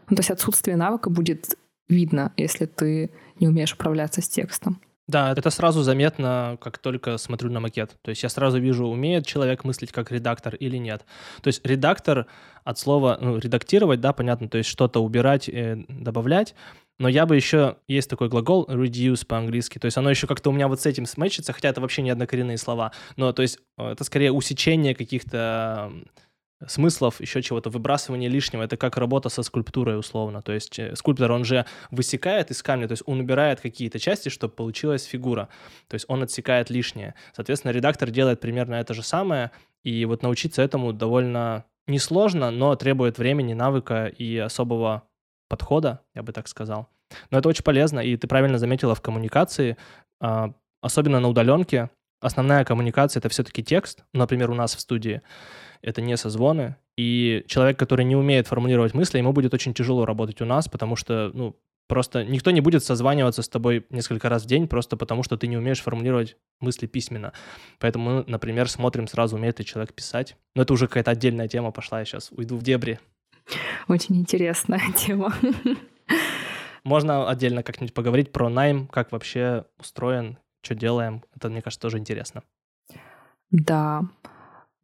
Ну, 0.10 0.16
то 0.16 0.22
есть 0.22 0.32
отсутствие 0.32 0.76
навыка 0.78 1.10
будет 1.10 1.56
видно, 1.88 2.34
если 2.36 2.66
ты 2.66 3.12
не 3.40 3.48
умеешь 3.48 3.74
управляться 3.74 4.22
с 4.22 4.28
текстом. 4.28 4.82
Да, 5.12 5.34
это 5.34 5.50
сразу 5.50 5.84
заметно, 5.84 6.58
как 6.62 6.78
только 6.78 7.18
смотрю 7.18 7.52
на 7.52 7.60
макет. 7.60 7.98
То 8.02 8.12
есть 8.12 8.24
я 8.24 8.30
сразу 8.30 8.60
вижу, 8.60 8.86
умеет 8.86 9.28
человек 9.28 9.66
мыслить 9.66 9.92
как 9.92 10.10
редактор 10.10 10.56
или 10.56 10.78
нет. 10.78 11.06
То 11.42 11.48
есть 11.50 11.66
редактор 11.66 12.28
от 12.64 12.80
слова 12.80 13.18
ну, 13.20 13.38
редактировать, 13.38 14.00
да, 14.00 14.14
понятно, 14.14 14.48
то 14.48 14.58
есть 14.58 14.70
что-то 14.70 15.04
убирать, 15.04 15.50
э, 15.50 15.84
добавлять. 15.90 16.56
Но 16.98 17.10
я 17.10 17.26
бы 17.26 17.36
еще, 17.36 17.76
есть 17.90 18.10
такой 18.10 18.30
глагол 18.30 18.66
reduce 18.70 19.26
по-английски, 19.26 19.80
то 19.80 19.86
есть 19.86 19.98
оно 19.98 20.10
еще 20.10 20.28
как-то 20.28 20.50
у 20.50 20.54
меня 20.54 20.70
вот 20.70 20.80
с 20.80 20.86
этим 20.86 21.06
смычится, 21.06 21.52
хотя 21.52 21.68
это 21.68 21.82
вообще 21.82 22.04
не 22.04 22.12
однокоренные 22.12 22.58
слова, 22.58 22.94
но 23.18 23.34
то 23.34 23.42
есть 23.42 23.60
э, 23.78 23.92
это 23.92 24.06
скорее 24.06 24.32
усечение 24.32 24.96
каких-то 24.96 25.92
смыслов, 26.68 27.22
еще 27.22 27.42
чего-то, 27.42 27.70
выбрасывание 27.70 28.30
лишнего. 28.30 28.64
Это 28.64 28.78
как 28.78 28.98
работа 28.98 29.30
со 29.30 29.44
скульптурой 29.44 29.98
условно. 29.98 30.42
То 30.42 30.52
есть 30.52 30.80
э, 30.80 30.96
скульптор, 30.96 31.32
он 31.32 31.46
же 31.46 31.66
высекает 31.90 32.52
из 32.52 32.62
камня, 32.64 32.88
то 32.88 32.94
есть 32.94 33.04
он 33.06 33.20
убирает 33.20 33.62
какие-то 33.62 34.00
части, 34.00 34.30
чтобы 34.30 34.54
получилась 34.54 35.04
фигура. 35.04 35.50
То 35.88 35.96
есть 35.96 36.06
он 36.08 36.24
отсекает 36.24 36.70
лишнее. 36.70 37.16
Соответственно, 37.34 37.72
редактор 37.72 38.12
делает 38.12 38.40
примерно 38.40 38.76
это 38.76 38.94
же 38.94 39.04
самое, 39.04 39.52
и 39.84 40.06
вот 40.06 40.24
научиться 40.24 40.62
этому 40.62 40.94
довольно 40.94 41.66
несложно, 41.88 42.52
но 42.52 42.76
требует 42.76 43.18
времени, 43.18 43.54
навыка 43.54 44.06
и 44.06 44.38
особого 44.38 45.04
подхода, 45.50 46.02
я 46.16 46.24
бы 46.24 46.32
так 46.32 46.48
сказал. 46.48 46.88
Но 47.30 47.40
это 47.40 47.50
очень 47.50 47.64
полезно, 47.64 48.00
и 48.00 48.16
ты 48.16 48.28
правильно 48.28 48.58
заметила 48.58 48.96
в 48.96 49.02
коммуникации, 49.02 49.78
а, 50.22 50.54
особенно 50.82 51.20
на 51.20 51.28
удаленке, 51.28 51.90
основная 52.22 52.64
коммуникация— 52.64 53.20
это 53.22 53.30
все-таки 53.30 53.64
текст, 53.64 54.04
например, 54.14 54.52
у 54.52 54.56
нас 54.56 54.76
в 54.76 54.80
студии 54.80 55.22
это 55.82 56.02
не 56.02 56.16
созвоны, 56.16 56.76
и 56.96 57.44
человек, 57.48 57.78
который 57.78 58.06
не 58.06 58.16
умеет 58.16 58.48
формулировать 58.48 58.94
мысли, 58.94 59.18
ему 59.18 59.34
будет 59.34 59.54
очень 59.54 59.74
тяжело 59.74 60.06
работать 60.06 60.42
у 60.42 60.46
нас, 60.46 60.68
потому 60.68 60.96
что, 60.96 61.32
ну, 61.34 61.58
просто 61.88 62.24
никто 62.24 62.52
не 62.52 62.62
будет 62.62 62.84
созваниваться 62.84 63.42
с 63.42 63.50
тобой 63.50 63.86
несколько 63.90 64.30
раз 64.30 64.44
в 64.44 64.46
день 64.46 64.68
просто 64.68 64.96
потому, 64.96 65.24
что 65.24 65.36
ты 65.36 65.48
не 65.48 65.58
умеешь 65.58 65.82
формулировать 65.82 66.38
мысли 66.60 66.86
письменно. 66.86 67.34
Поэтому 67.80 68.10
мы, 68.10 68.24
например, 68.28 68.70
смотрим 68.70 69.08
сразу, 69.08 69.36
умеет 69.36 69.60
ли 69.60 69.66
человек 69.66 69.94
писать. 69.94 70.38
Но 70.56 70.62
это 70.62 70.74
уже 70.74 70.88
какая-то 70.88 71.12
отдельная 71.12 71.48
тема 71.48 71.72
пошла, 71.72 72.00
я 72.00 72.06
сейчас 72.06 72.32
уйду 72.32 72.56
в 72.56 72.64
дебри. 72.64 73.00
Очень 73.88 74.18
интересная 74.18 74.82
тема. 74.96 75.34
Можно 76.84 77.30
отдельно 77.30 77.62
как-нибудь 77.62 77.94
поговорить 77.94 78.32
про 78.32 78.50
найм, 78.50 78.88
как 78.88 79.12
вообще 79.12 79.66
устроен, 79.78 80.38
что 80.62 80.76
делаем. 80.76 81.24
Это, 81.36 81.50
мне 81.50 81.62
кажется, 81.62 81.82
тоже 81.82 81.98
интересно. 81.98 82.44
Да. 83.50 84.04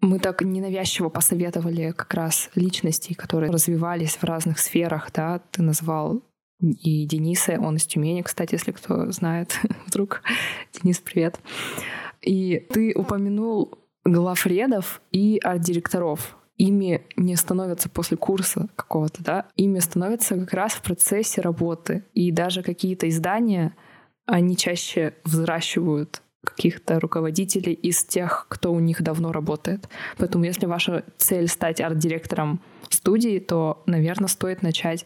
Мы 0.02 0.20
так 0.20 0.42
ненавязчиво 0.42 1.10
посоветовали 1.10 1.92
как 1.92 2.14
раз 2.14 2.50
личностей, 2.56 3.16
которые 3.16 3.52
развивались 3.52 4.16
в 4.16 4.24
разных 4.24 4.60
сферах, 4.60 5.12
да, 5.12 5.40
ты 5.52 5.64
назвал 5.64 6.22
и 6.60 7.06
Дениса, 7.06 7.60
он 7.60 7.76
из 7.76 7.86
Тюмени, 7.86 8.22
кстати, 8.24 8.56
если 8.56 8.72
кто 8.72 9.12
знает 9.12 9.60
вдруг. 9.86 10.22
Денис, 10.74 11.00
привет. 11.00 11.40
И 12.22 12.66
ты 12.72 12.94
упомянул 12.96 13.78
главредов 14.04 15.02
и 15.12 15.40
арт-директоров. 15.44 16.36
Ими 16.58 17.06
не 17.16 17.36
становятся 17.36 17.90
после 17.90 18.18
курса 18.18 18.68
какого-то, 18.76 19.24
да, 19.24 19.46
ими 19.56 19.78
становятся 19.78 20.36
как 20.36 20.54
раз 20.54 20.74
в 20.74 20.82
процессе 20.82 21.42
работы. 21.42 22.04
И 22.16 22.32
даже 22.32 22.64
какие-то 22.64 23.08
издания, 23.08 23.76
они 24.28 24.56
чаще 24.56 25.14
взращивают 25.24 26.22
каких-то 26.44 27.00
руководителей 27.00 27.74
из 27.74 28.04
тех, 28.04 28.46
кто 28.50 28.72
у 28.72 28.80
них 28.80 29.02
давно 29.02 29.32
работает. 29.32 29.90
Поэтому 30.18 30.46
если 30.46 30.66
ваша 30.66 31.04
цель 31.18 31.48
стать 31.48 31.82
арт-директором 31.82 32.62
студии, 32.90 33.40
то, 33.40 33.84
наверное, 33.86 34.28
стоит 34.28 34.62
начать 34.62 35.06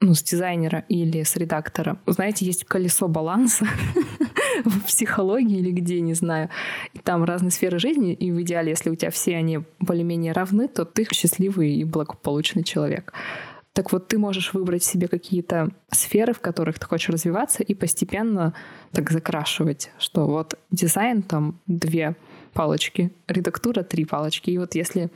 ну, 0.00 0.14
с 0.14 0.22
дизайнера 0.22 0.84
или 0.88 1.22
с 1.22 1.36
редактора. 1.36 1.98
Знаете, 2.06 2.44
есть 2.44 2.64
колесо 2.64 3.06
баланса 3.06 3.66
в 4.64 4.80
психологии 4.86 5.58
или 5.58 5.70
где, 5.70 6.00
не 6.00 6.14
знаю. 6.14 6.48
И 6.92 6.98
там 6.98 7.24
разные 7.24 7.52
сферы 7.52 7.78
жизни, 7.78 8.12
и 8.12 8.32
в 8.32 8.40
идеале, 8.42 8.70
если 8.70 8.90
у 8.90 8.96
тебя 8.96 9.12
все 9.12 9.36
они 9.36 9.60
более-менее 9.78 10.32
равны, 10.32 10.66
то 10.66 10.84
ты 10.84 11.06
счастливый 11.12 11.74
и 11.74 11.84
благополучный 11.84 12.64
человек. 12.64 13.12
Так 13.72 13.90
вот, 13.90 14.08
ты 14.08 14.18
можешь 14.18 14.52
выбрать 14.52 14.84
себе 14.84 15.08
какие-то 15.08 15.70
сферы, 15.90 16.34
в 16.34 16.40
которых 16.40 16.78
ты 16.78 16.86
хочешь 16.86 17.08
развиваться, 17.08 17.62
и 17.62 17.74
постепенно 17.74 18.52
так 18.92 19.10
закрашивать, 19.10 19.90
что 19.98 20.26
вот 20.26 20.58
дизайн 20.70 21.22
там 21.22 21.58
две 21.66 22.14
палочки, 22.52 23.12
редактура 23.28 23.82
три 23.82 24.04
палочки. 24.04 24.50
И 24.50 24.58
вот 24.58 24.74
если 24.74 25.10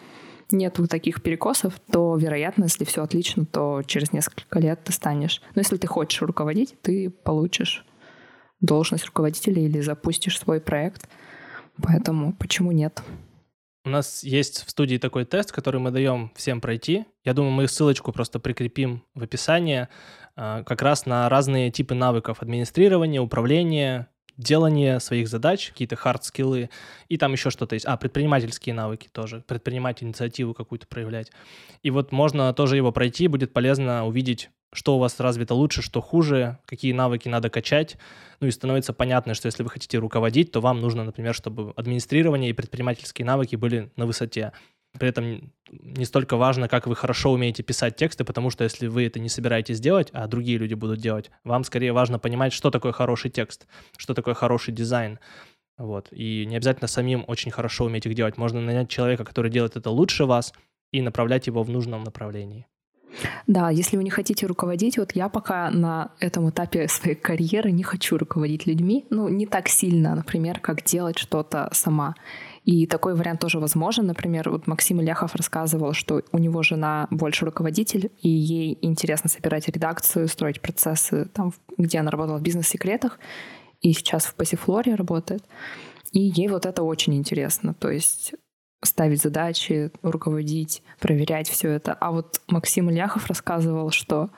нет 0.50 0.78
вот 0.78 0.88
таких 0.88 1.22
перекосов, 1.22 1.78
то, 1.90 2.16
вероятно, 2.16 2.64
если 2.64 2.84
все 2.84 3.02
отлично, 3.02 3.44
то 3.44 3.82
через 3.86 4.12
несколько 4.12 4.58
лет 4.58 4.82
ты 4.84 4.92
станешь. 4.92 5.42
Но 5.54 5.60
если 5.60 5.76
ты 5.76 5.86
хочешь 5.86 6.22
руководить, 6.22 6.80
ты 6.80 7.10
получишь 7.10 7.84
должность 8.60 9.04
руководителя 9.04 9.62
или 9.62 9.80
запустишь 9.80 10.38
свой 10.38 10.60
проект. 10.60 11.08
Поэтому 11.82 12.32
почему 12.32 12.72
нет? 12.72 13.02
У 13.86 13.88
нас 13.88 14.24
есть 14.24 14.66
в 14.66 14.70
студии 14.70 14.96
такой 14.96 15.24
тест, 15.24 15.52
который 15.52 15.78
мы 15.78 15.92
даем 15.92 16.32
всем 16.34 16.60
пройти. 16.60 17.04
Я 17.24 17.34
думаю, 17.34 17.52
мы 17.52 17.68
ссылочку 17.68 18.10
просто 18.10 18.40
прикрепим 18.40 19.04
в 19.14 19.22
описании 19.22 19.86
а, 20.34 20.64
как 20.64 20.82
раз 20.82 21.06
на 21.06 21.28
разные 21.28 21.70
типы 21.70 21.94
навыков 21.94 22.42
администрирования, 22.42 23.20
управления, 23.20 24.08
делание 24.36 25.00
своих 25.00 25.28
задач, 25.28 25.70
какие-то 25.70 25.96
хард-скиллы, 25.96 26.70
и 27.08 27.16
там 27.16 27.32
еще 27.32 27.50
что-то 27.50 27.74
есть. 27.74 27.86
А, 27.86 27.96
предпринимательские 27.96 28.74
навыки 28.74 29.08
тоже, 29.10 29.42
предпринимать 29.46 30.02
инициативу 30.02 30.54
какую-то 30.54 30.86
проявлять. 30.86 31.30
И 31.82 31.90
вот 31.90 32.12
можно 32.12 32.52
тоже 32.52 32.76
его 32.76 32.92
пройти, 32.92 33.28
будет 33.28 33.52
полезно 33.52 34.06
увидеть, 34.06 34.50
что 34.72 34.96
у 34.96 34.98
вас 34.98 35.18
развито 35.20 35.54
лучше, 35.54 35.82
что 35.82 36.00
хуже, 36.00 36.58
какие 36.66 36.92
навыки 36.92 37.28
надо 37.28 37.50
качать. 37.50 37.96
Ну 38.40 38.46
и 38.46 38.50
становится 38.50 38.92
понятно, 38.92 39.34
что 39.34 39.46
если 39.46 39.62
вы 39.62 39.70
хотите 39.70 39.98
руководить, 39.98 40.52
то 40.52 40.60
вам 40.60 40.80
нужно, 40.80 41.04
например, 41.04 41.34
чтобы 41.34 41.72
администрирование 41.76 42.50
и 42.50 42.52
предпринимательские 42.52 43.24
навыки 43.24 43.56
были 43.56 43.90
на 43.96 44.06
высоте. 44.06 44.52
При 44.98 45.08
этом 45.08 45.52
не 45.68 46.04
столько 46.04 46.36
важно, 46.36 46.68
как 46.68 46.86
вы 46.86 46.96
хорошо 46.96 47.32
умеете 47.32 47.62
писать 47.62 47.96
тексты, 47.96 48.24
потому 48.24 48.50
что 48.50 48.64
если 48.64 48.86
вы 48.86 49.06
это 49.06 49.18
не 49.18 49.28
собираетесь 49.28 49.80
делать, 49.80 50.08
а 50.12 50.26
другие 50.26 50.58
люди 50.58 50.74
будут 50.74 51.00
делать, 51.00 51.30
вам 51.44 51.64
скорее 51.64 51.92
важно 51.92 52.18
понимать, 52.18 52.52
что 52.52 52.70
такое 52.70 52.92
хороший 52.92 53.30
текст, 53.30 53.66
что 53.96 54.14
такое 54.14 54.34
хороший 54.34 54.72
дизайн. 54.72 55.18
Вот. 55.76 56.08
И 56.10 56.46
не 56.46 56.56
обязательно 56.56 56.88
самим 56.88 57.24
очень 57.26 57.50
хорошо 57.50 57.84
уметь 57.84 58.06
их 58.06 58.14
делать. 58.14 58.38
Можно 58.38 58.60
нанять 58.60 58.88
человека, 58.88 59.24
который 59.24 59.50
делает 59.50 59.76
это 59.76 59.90
лучше 59.90 60.24
вас, 60.24 60.54
и 60.92 61.02
направлять 61.02 61.46
его 61.46 61.62
в 61.62 61.70
нужном 61.70 62.04
направлении. 62.04 62.66
Да, 63.46 63.70
если 63.70 63.96
вы 63.96 64.04
не 64.04 64.10
хотите 64.10 64.46
руководить, 64.46 64.98
вот 64.98 65.12
я 65.14 65.28
пока 65.28 65.70
на 65.70 66.12
этом 66.20 66.50
этапе 66.50 66.88
своей 66.88 67.16
карьеры 67.16 67.70
не 67.70 67.82
хочу 67.82 68.18
руководить 68.18 68.66
людьми, 68.66 69.06
ну, 69.10 69.28
не 69.28 69.46
так 69.46 69.68
сильно, 69.68 70.14
например, 70.14 70.60
как 70.60 70.84
делать 70.84 71.18
что-то 71.18 71.68
сама. 71.72 72.14
И 72.66 72.84
такой 72.86 73.14
вариант 73.14 73.40
тоже 73.40 73.60
возможен. 73.60 74.06
Например, 74.06 74.50
вот 74.50 74.66
Максим 74.66 75.00
Ильяхов 75.00 75.36
рассказывал, 75.36 75.92
что 75.92 76.22
у 76.32 76.38
него 76.38 76.64
жена 76.64 77.06
больше 77.12 77.44
руководитель, 77.44 78.10
и 78.20 78.28
ей 78.28 78.76
интересно 78.82 79.30
собирать 79.30 79.68
редакцию, 79.68 80.26
строить 80.26 80.60
процессы, 80.60 81.26
там, 81.26 81.52
где 81.78 82.00
она 82.00 82.10
работала 82.10 82.38
в 82.38 82.42
бизнес-секретах, 82.42 83.20
и 83.82 83.92
сейчас 83.92 84.26
в 84.26 84.34
Пассифлоре 84.34 84.96
работает. 84.96 85.44
И 86.10 86.20
ей 86.20 86.48
вот 86.48 86.66
это 86.66 86.82
очень 86.82 87.14
интересно. 87.14 87.72
То 87.72 87.88
есть 87.88 88.34
ставить 88.82 89.22
задачи, 89.22 89.92
руководить, 90.02 90.82
проверять 90.98 91.48
все 91.48 91.70
это. 91.70 91.92
А 91.92 92.10
вот 92.10 92.40
Максим 92.48 92.90
Ильяхов 92.90 93.28
рассказывал, 93.28 93.92
что 93.92 94.30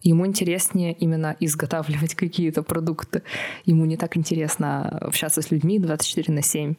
ему 0.00 0.24
интереснее 0.28 0.92
именно 0.92 1.36
изготавливать 1.40 2.14
какие-то 2.14 2.62
продукты. 2.62 3.24
Ему 3.64 3.84
не 3.84 3.96
так 3.96 4.16
интересно 4.16 4.88
общаться 5.00 5.42
с 5.42 5.50
людьми 5.50 5.80
24 5.80 6.32
на 6.32 6.42
7. 6.42 6.76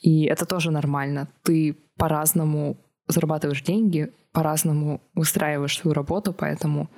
И 0.00 0.24
это 0.24 0.46
тоже 0.46 0.70
нормально. 0.70 1.28
Ты 1.42 1.76
по-разному 1.96 2.76
зарабатываешь 3.08 3.62
деньги, 3.62 4.12
по-разному 4.32 5.00
устраиваешь 5.14 5.78
свою 5.78 5.94
работу, 5.94 6.32
поэтому 6.32 6.88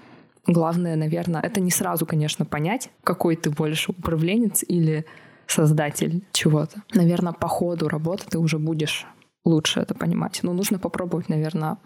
главное, 0.46 0.96
наверное, 0.96 1.40
это 1.40 1.60
не 1.60 1.70
сразу, 1.70 2.06
конечно, 2.06 2.44
понять, 2.44 2.90
какой 3.04 3.36
ты 3.36 3.50
больше 3.50 3.92
управленец 3.92 4.64
или 4.66 5.06
создатель 5.46 6.24
чего-то. 6.32 6.82
Наверное, 6.94 7.32
по 7.32 7.48
ходу 7.48 7.88
работы 7.88 8.24
ты 8.28 8.38
уже 8.38 8.58
будешь 8.58 9.06
лучше 9.44 9.80
это 9.80 9.94
понимать. 9.94 10.40
Но 10.42 10.52
нужно 10.52 10.78
попробовать, 10.78 11.28
наверное, 11.28 11.78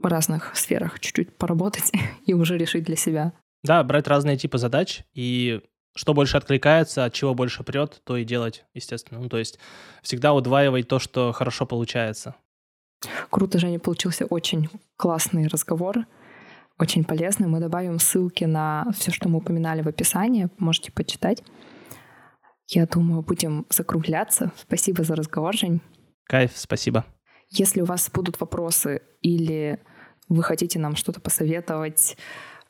в 0.00 0.06
разных 0.06 0.56
сферах 0.56 1.00
чуть-чуть 1.00 1.36
поработать 1.36 1.92
и 2.26 2.34
уже 2.34 2.58
решить 2.58 2.84
для 2.84 2.96
себя. 2.96 3.32
Да, 3.62 3.82
брать 3.82 4.06
разные 4.06 4.36
типы 4.36 4.58
задач 4.58 5.04
и 5.14 5.62
что 5.94 6.14
больше 6.14 6.36
откликается, 6.36 7.04
от 7.04 7.12
чего 7.12 7.34
больше 7.34 7.62
прет, 7.62 8.00
то 8.04 8.16
и 8.16 8.24
делать, 8.24 8.64
естественно. 8.74 9.20
Ну, 9.20 9.28
то 9.28 9.38
есть 9.38 9.58
всегда 10.02 10.34
удваивать 10.34 10.88
то, 10.88 10.98
что 10.98 11.32
хорошо 11.32 11.66
получается. 11.66 12.34
Круто, 13.30 13.58
Женя, 13.58 13.78
получился 13.78 14.24
очень 14.24 14.68
классный 14.96 15.46
разговор, 15.46 16.06
очень 16.78 17.04
полезный. 17.04 17.46
Мы 17.46 17.60
добавим 17.60 17.98
ссылки 17.98 18.44
на 18.44 18.86
все, 18.96 19.12
что 19.12 19.28
мы 19.28 19.38
упоминали 19.38 19.82
в 19.82 19.88
описании, 19.88 20.48
можете 20.58 20.90
почитать. 20.90 21.42
Я 22.66 22.86
думаю, 22.86 23.22
будем 23.22 23.66
закругляться. 23.68 24.50
Спасибо 24.56 25.04
за 25.04 25.14
разговор, 25.14 25.54
Жень. 25.54 25.80
Кайф, 26.24 26.52
спасибо. 26.54 27.04
Если 27.50 27.82
у 27.82 27.84
вас 27.84 28.10
будут 28.10 28.40
вопросы 28.40 29.02
или 29.20 29.78
вы 30.28 30.42
хотите 30.42 30.78
нам 30.78 30.96
что-то 30.96 31.20
посоветовать, 31.20 32.16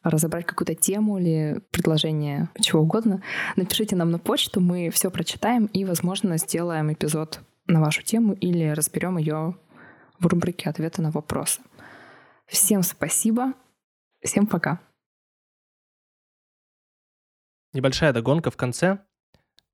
разобрать 0.04 0.46
какую-то 0.46 0.74
тему 0.74 1.18
или 1.18 1.60
предложение 1.70 2.48
чего 2.60 2.82
угодно, 2.82 3.22
напишите 3.56 3.96
нам 3.96 4.10
на 4.10 4.18
почту, 4.18 4.60
мы 4.60 4.90
все 4.90 5.10
прочитаем 5.10 5.66
и, 5.66 5.84
возможно, 5.84 6.36
сделаем 6.38 6.92
эпизод 6.92 7.40
на 7.66 7.80
вашу 7.80 8.02
тему 8.02 8.34
или 8.34 8.68
разберем 8.68 9.16
ее 9.16 9.56
в 10.18 10.26
рубрике 10.26 10.70
«Ответы 10.70 11.02
на 11.02 11.10
вопросы». 11.10 11.62
Всем 12.46 12.82
спасибо, 12.82 13.54
всем 14.20 14.46
пока. 14.46 14.78
Небольшая 17.72 18.12
догонка 18.12 18.50
в 18.50 18.56
конце. 18.56 18.98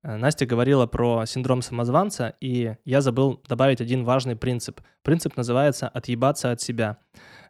Э, 0.03 0.15
Настя 0.15 0.45
говорила 0.45 0.87
про 0.87 1.25
синдром 1.25 1.61
самозванца, 1.61 2.35
и 2.39 2.75
я 2.85 3.01
забыл 3.01 3.43
добавить 3.47 3.81
один 3.81 4.03
важный 4.05 4.35
принцип. 4.35 4.81
Принцип 5.03 5.37
называется 5.37 5.87
«отъебаться 5.87 6.51
от 6.51 6.61
себя». 6.61 6.97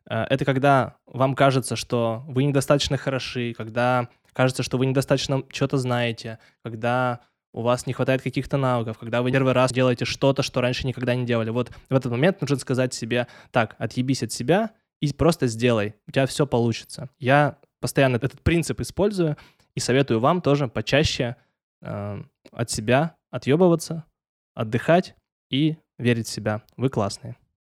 Э, 0.10 0.24
это 0.30 0.46
когда 0.46 0.96
вам 1.06 1.36
кажется, 1.36 1.76
что 1.76 2.24
вы 2.28 2.44
недостаточно 2.44 2.98
хороши, 2.98 3.54
когда 3.54 4.10
кажется, 4.34 4.64
что 4.64 4.78
вы 4.78 4.86
недостаточно 4.86 5.44
что-то 5.52 5.78
знаете, 5.78 6.40
когда 6.64 7.22
у 7.54 7.62
вас 7.62 7.86
не 7.86 7.94
хватает 7.94 8.22
каких-то 8.22 8.58
навыков, 8.58 8.98
когда 8.98 9.22
вы 9.22 9.32
первый 9.32 9.54
раз 9.54 9.74
делаете 9.74 10.06
что-то, 10.06 10.42
что 10.42 10.62
раньше 10.62 10.88
никогда 10.88 11.16
не 11.16 11.26
делали. 11.26 11.50
Вот 11.50 11.70
в 11.90 11.94
этот 11.94 12.12
момент 12.12 12.40
нужно 12.42 12.58
сказать 12.58 12.94
себе, 12.94 13.28
так, 13.52 13.76
отъебись 13.78 14.24
от 14.24 14.32
себя 14.32 14.72
и 15.02 15.12
просто 15.12 15.48
сделай, 15.48 15.96
у 16.08 16.12
тебя 16.12 16.26
все 16.28 16.48
получится. 16.48 17.10
Я 17.20 17.58
постоянно 17.82 18.16
этот 18.16 18.42
принцип 18.42 18.80
использую 18.80 19.36
и 19.76 19.80
советую 19.80 20.20
вам 20.20 20.42
тоже 20.42 20.68
почаще 20.68 21.36
э, 21.82 22.24
от 22.52 22.72
себя 22.72 23.16
отъебываться, 23.32 24.06
отдыхать 24.54 25.16
и 25.50 25.78
верить 25.98 26.28
в 26.28 26.32
себя. 26.32 26.62
Вы 26.78 26.90
классные. 26.90 27.36